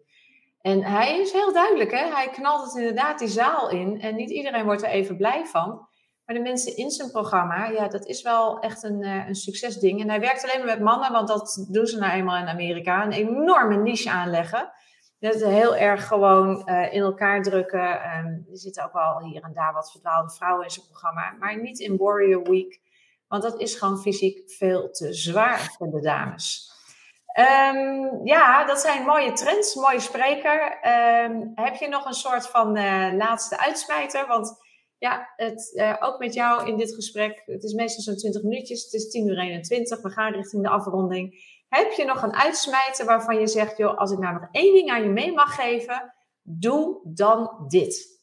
En 0.61 0.83
hij 0.83 1.19
is 1.19 1.31
heel 1.31 1.53
duidelijk, 1.53 1.91
hè? 1.91 2.05
hij 2.13 2.29
knalt 2.29 2.65
het 2.65 2.75
inderdaad 2.75 3.19
die 3.19 3.27
zaal 3.27 3.69
in. 3.69 4.01
En 4.01 4.15
niet 4.15 4.29
iedereen 4.29 4.65
wordt 4.65 4.83
er 4.83 4.89
even 4.89 5.17
blij 5.17 5.45
van. 5.45 5.86
Maar 6.27 6.35
de 6.35 6.41
mensen 6.41 6.77
in 6.77 6.89
zijn 6.89 7.11
programma, 7.11 7.67
ja, 7.67 7.87
dat 7.87 8.05
is 8.05 8.21
wel 8.21 8.59
echt 8.59 8.83
een, 8.83 9.01
uh, 9.01 9.27
een 9.27 9.35
succesding. 9.35 10.01
En 10.01 10.09
hij 10.09 10.19
werkt 10.19 10.43
alleen 10.43 10.57
maar 10.57 10.75
met 10.75 10.85
mannen, 10.85 11.11
want 11.11 11.27
dat 11.27 11.67
doen 11.69 11.85
ze 11.85 11.97
nou 11.97 12.13
eenmaal 12.13 12.37
in 12.37 12.47
Amerika. 12.47 13.03
Een 13.03 13.11
enorme 13.11 13.77
niche 13.77 14.11
aanleggen. 14.11 14.71
Dat 15.19 15.33
is 15.33 15.41
heel 15.41 15.75
erg 15.75 16.07
gewoon 16.07 16.61
uh, 16.65 16.93
in 16.93 17.01
elkaar 17.01 17.41
drukken. 17.41 17.89
Um, 17.89 18.45
er 18.51 18.57
zitten 18.57 18.83
ook 18.85 18.93
wel 18.93 19.19
hier 19.19 19.43
en 19.43 19.53
daar 19.53 19.73
wat 19.73 19.91
verdwaalde 19.91 20.29
vrouwen 20.29 20.63
in 20.63 20.69
zijn 20.69 20.85
programma. 20.85 21.35
Maar 21.39 21.61
niet 21.61 21.79
in 21.79 21.97
Warrior 21.97 22.43
Week. 22.43 22.79
Want 23.27 23.43
dat 23.43 23.59
is 23.59 23.75
gewoon 23.75 24.01
fysiek 24.01 24.51
veel 24.51 24.91
te 24.91 25.13
zwaar 25.13 25.75
voor 25.77 25.89
de 25.89 26.01
dames. 26.01 26.71
Um, 27.39 28.25
ja, 28.25 28.65
dat 28.65 28.79
zijn 28.79 29.05
mooie 29.05 29.33
trends, 29.33 29.75
mooie 29.75 29.99
spreker. 29.99 30.79
Um, 31.23 31.51
heb 31.55 31.75
je 31.75 31.87
nog 31.87 32.05
een 32.05 32.13
soort 32.13 32.47
van 32.47 32.77
uh, 32.77 33.13
laatste 33.13 33.59
uitsmijter? 33.59 34.27
Want 34.27 34.65
ja, 34.97 35.33
het, 35.35 35.71
uh, 35.73 35.95
ook 35.99 36.19
met 36.19 36.33
jou 36.33 36.67
in 36.67 36.77
dit 36.77 36.95
gesprek, 36.95 37.41
het 37.45 37.63
is 37.63 37.73
meestal 37.73 38.03
zo'n 38.03 38.15
20 38.15 38.43
minuutjes, 38.43 38.83
het 38.83 38.93
is 38.93 39.09
10 39.09 39.27
uur 39.27 39.37
21, 39.37 40.01
we 40.01 40.09
gaan 40.09 40.33
richting 40.33 40.63
de 40.63 40.69
afronding. 40.69 41.55
Heb 41.67 41.91
je 41.91 42.05
nog 42.05 42.21
een 42.21 42.35
uitsmijter 42.35 43.05
waarvan 43.05 43.39
je 43.39 43.47
zegt, 43.47 43.77
joh, 43.77 43.97
als 43.97 44.11
ik 44.11 44.19
nou 44.19 44.33
nog 44.33 44.47
één 44.51 44.73
ding 44.73 44.89
aan 44.89 45.03
je 45.03 45.09
mee 45.09 45.33
mag 45.33 45.55
geven, 45.55 46.13
doe 46.41 47.01
dan 47.03 47.65
dit. 47.67 48.15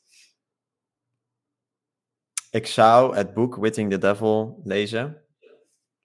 Ik 2.51 2.67
zou 2.67 3.17
het 3.17 3.35
boek 3.35 3.57
Witting 3.57 3.91
the 3.91 3.99
Devil 3.99 4.61
lezen. 4.65 5.25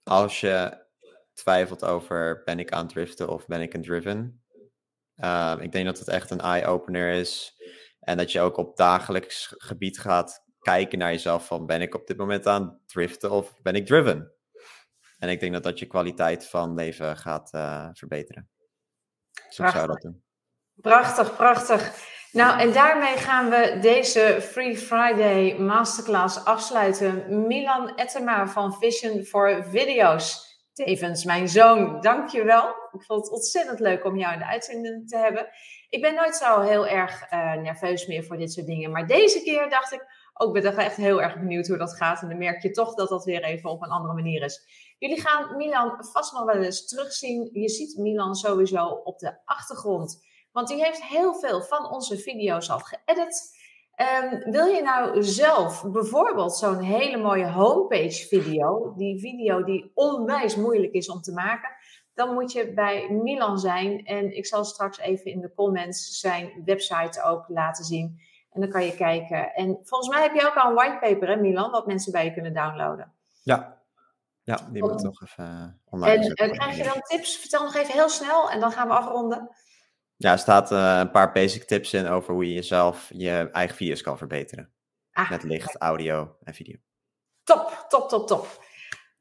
Als 0.03 0.39
je 0.39 0.86
twijfelt 1.34 1.86
over 1.86 2.41
ben 2.45 2.60
ik 2.60 2.71
aan 2.71 2.84
het 2.84 2.93
driften 2.93 3.29
of 3.29 3.45
ben 3.45 3.62
ik 3.62 3.73
een 3.73 3.82
driven. 3.82 4.43
Uh, 5.15 5.55
ik 5.60 5.71
denk 5.71 5.86
dat 5.86 5.99
het 5.99 6.08
echt 6.08 6.32
een 6.32 6.39
eye-opener 6.39 7.12
is. 7.12 7.53
En 7.99 8.17
dat 8.17 8.32
je 8.32 8.39
ook 8.39 8.58
op 8.58 8.77
dagelijks 8.77 9.53
gebied 9.58 9.99
gaat 9.99 10.48
kijken 10.60 11.00
naar 11.00 11.12
jezelf 11.12 11.45
van 11.45 11.65
ben 11.65 11.82
ik 11.82 11.95
op 11.95 12.08
dit 12.08 12.17
moment 12.17 12.45
aan 12.48 12.80
driften 12.86 13.32
of 13.32 13.62
ben 13.62 13.76
ik 13.76 13.86
driven? 13.86 14.34
En 15.17 15.30
ik 15.30 15.39
denk 15.39 15.54
dat 15.54 15.63
dat 15.63 15.80
je 15.80 15.86
kwaliteit 15.86 16.48
van 16.48 16.74
leven 16.74 17.17
gaat 17.17 17.54
uh, 17.54 17.89
verbeteren. 17.93 18.50
Dus 19.32 19.56
prachtig. 19.56 19.65
ik 19.65 19.72
zou 19.72 19.88
dat 19.88 20.02
doen. 20.02 20.24
Prachtig, 20.76 21.36
prachtig. 21.36 22.08
Nou, 22.32 22.60
en 22.60 22.74
daarmee 22.74 23.17
gaan 23.17 23.50
we 23.50 23.78
deze 23.82 24.38
Free 24.41 24.78
Friday 24.78 25.58
Masterclass 25.58 26.45
afsluiten. 26.45 27.48
Milan 27.48 27.95
Ettema 27.95 28.48
van 28.48 28.74
Vision 28.74 29.24
for 29.24 29.63
Video's. 29.63 30.48
Tevens 30.74 31.24
mijn 31.24 31.48
zoon, 31.48 32.02
dankjewel. 32.02 32.67
Ik 32.91 33.04
vond 33.04 33.22
het 33.22 33.32
ontzettend 33.32 33.80
leuk 33.80 34.06
om 34.06 34.17
jou 34.17 34.34
in 34.34 34.39
de 34.39 34.45
uitzending 34.45 35.10
te 35.10 35.17
hebben. 35.17 35.48
Ik 35.89 36.02
ben 36.02 36.15
nooit 36.15 36.36
zo 36.36 36.62
heel 36.62 36.88
erg 36.88 37.32
uh, 37.32 37.54
nerveus 37.54 38.08
meer 38.08 38.24
voor 38.24 38.38
dit 38.38 38.54
soort 38.54 38.65
dingen. 38.65 38.91
Maar 38.91 39.08
deze 39.08 39.41
keer 39.43 39.69
dacht 39.69 39.93
ik, 39.93 40.06
ook 40.41 40.54
ben 40.54 40.78
echt 40.78 40.95
heel 40.95 41.21
erg 41.21 41.39
benieuwd 41.39 41.67
hoe 41.67 41.78
dat 41.78 41.95
gaat. 41.95 42.21
En 42.21 42.30
dan 42.30 42.38
merk 42.38 42.62
je 42.62 42.71
toch 42.71 42.93
dat 42.93 43.10
dat 43.10 43.25
weer 43.25 43.43
even 43.43 43.69
op 43.69 43.84
een 43.84 43.89
andere 43.89 44.13
manier 44.13 44.43
is. 44.43 44.67
Jullie 44.99 45.21
gaan 45.21 45.58
Milan 45.58 46.06
vast 46.12 46.34
nog 46.34 46.43
wel 46.43 46.62
eens 46.62 46.88
terugzien. 46.88 47.49
Je 47.54 47.69
ziet 47.69 47.97
Milan 47.97 48.36
sowieso 48.36 48.86
op 48.86 49.19
de 49.19 49.38
achtergrond. 49.45 50.28
Want 50.52 50.67
die 50.67 50.84
heeft 50.84 51.04
heel 51.04 51.34
veel 51.34 51.62
van 51.62 51.91
onze 51.91 52.17
video's 52.17 52.69
al 52.69 52.80
geëdit. 52.80 53.58
Um, 54.23 54.52
wil 54.52 54.65
je 54.65 54.82
nou 54.82 55.23
zelf 55.23 55.84
bijvoorbeeld 55.91 56.56
zo'n 56.56 56.82
hele 56.82 57.17
mooie 57.17 57.52
homepage 57.52 58.28
video, 58.28 58.93
die 58.95 59.19
video 59.19 59.63
die 59.63 59.91
onwijs 59.93 60.56
moeilijk 60.56 60.93
is 60.93 61.10
om 61.10 61.21
te 61.21 61.32
maken, 61.32 61.69
dan 62.13 62.34
moet 62.34 62.52
je 62.52 62.73
bij 62.73 63.10
Milan 63.10 63.58
zijn. 63.58 64.06
En 64.06 64.36
ik 64.36 64.45
zal 64.45 64.63
straks 64.63 64.99
even 64.99 65.32
in 65.32 65.39
de 65.39 65.54
comments 65.54 66.19
zijn 66.19 66.62
website 66.65 67.23
ook 67.23 67.45
laten 67.47 67.86
zien. 67.86 68.19
En 68.51 68.62
dan 68.62 68.69
kan 68.69 68.85
je 68.85 68.95
kijken. 68.95 69.53
En 69.53 69.79
volgens 69.83 70.09
mij 70.09 70.21
heb 70.21 70.33
je 70.33 70.47
ook 70.47 70.55
al 70.55 70.69
een 70.69 70.75
whitepaper, 70.75 71.27
hè 71.27 71.35
Milan, 71.35 71.71
wat 71.71 71.88
mensen 71.88 72.12
bij 72.12 72.25
je 72.25 72.33
kunnen 72.33 72.53
downloaden. 72.53 73.13
Ja, 73.43 73.81
ja 74.43 74.59
die 74.71 74.81
moet 74.81 74.91
ik 74.91 75.01
nog 75.01 75.21
even 75.21 75.45
uh, 75.45 75.93
online 75.93 76.33
En 76.33 76.51
krijg 76.51 76.77
je 76.77 76.83
dan 76.83 77.01
tips? 77.01 77.38
Vertel 77.38 77.63
nog 77.63 77.75
even 77.75 77.93
heel 77.93 78.09
snel 78.09 78.49
en 78.49 78.59
dan 78.59 78.71
gaan 78.71 78.88
we 78.88 78.93
afronden. 78.93 79.49
Ja, 80.15 80.31
er 80.31 80.39
staat 80.39 80.71
uh, 80.71 80.97
een 80.99 81.12
paar 81.12 81.31
basic 81.31 81.63
tips 81.63 81.93
in 81.93 82.07
over 82.07 82.33
hoe 82.33 82.47
je 82.47 82.53
jezelf 82.53 83.09
je 83.13 83.49
eigen 83.51 83.75
video's 83.75 84.01
kan 84.01 84.17
verbeteren. 84.17 84.71
Ah, 85.12 85.29
Met 85.29 85.43
licht, 85.43 85.77
audio 85.77 86.35
en 86.43 86.53
video. 86.53 86.75
Top, 87.43 87.85
top, 87.89 88.09
top, 88.09 88.27
top. 88.27 88.47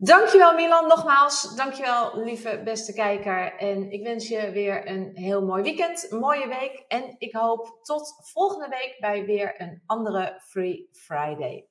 Dankjewel 0.01 0.55
Milan, 0.55 0.87
nogmaals. 0.87 1.55
Dankjewel 1.55 2.23
lieve 2.23 2.61
beste 2.65 2.93
kijker. 2.93 3.57
En 3.57 3.91
ik 3.91 4.03
wens 4.03 4.29
je 4.29 4.51
weer 4.51 4.89
een 4.89 5.11
heel 5.15 5.45
mooi 5.45 5.63
weekend, 5.63 6.11
mooie 6.11 6.49
week. 6.49 6.85
En 6.89 7.15
ik 7.19 7.35
hoop 7.35 7.79
tot 7.83 8.31
volgende 8.33 8.69
week 8.69 8.97
bij 9.01 9.25
weer 9.25 9.61
een 9.61 9.83
andere 9.87 10.41
Free 10.45 10.89
Friday. 10.93 11.69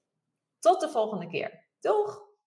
Tot 0.59 0.81
de 0.81 0.89
volgende 0.89 1.27
keer. 1.27 1.67
Doeg! 1.79 2.26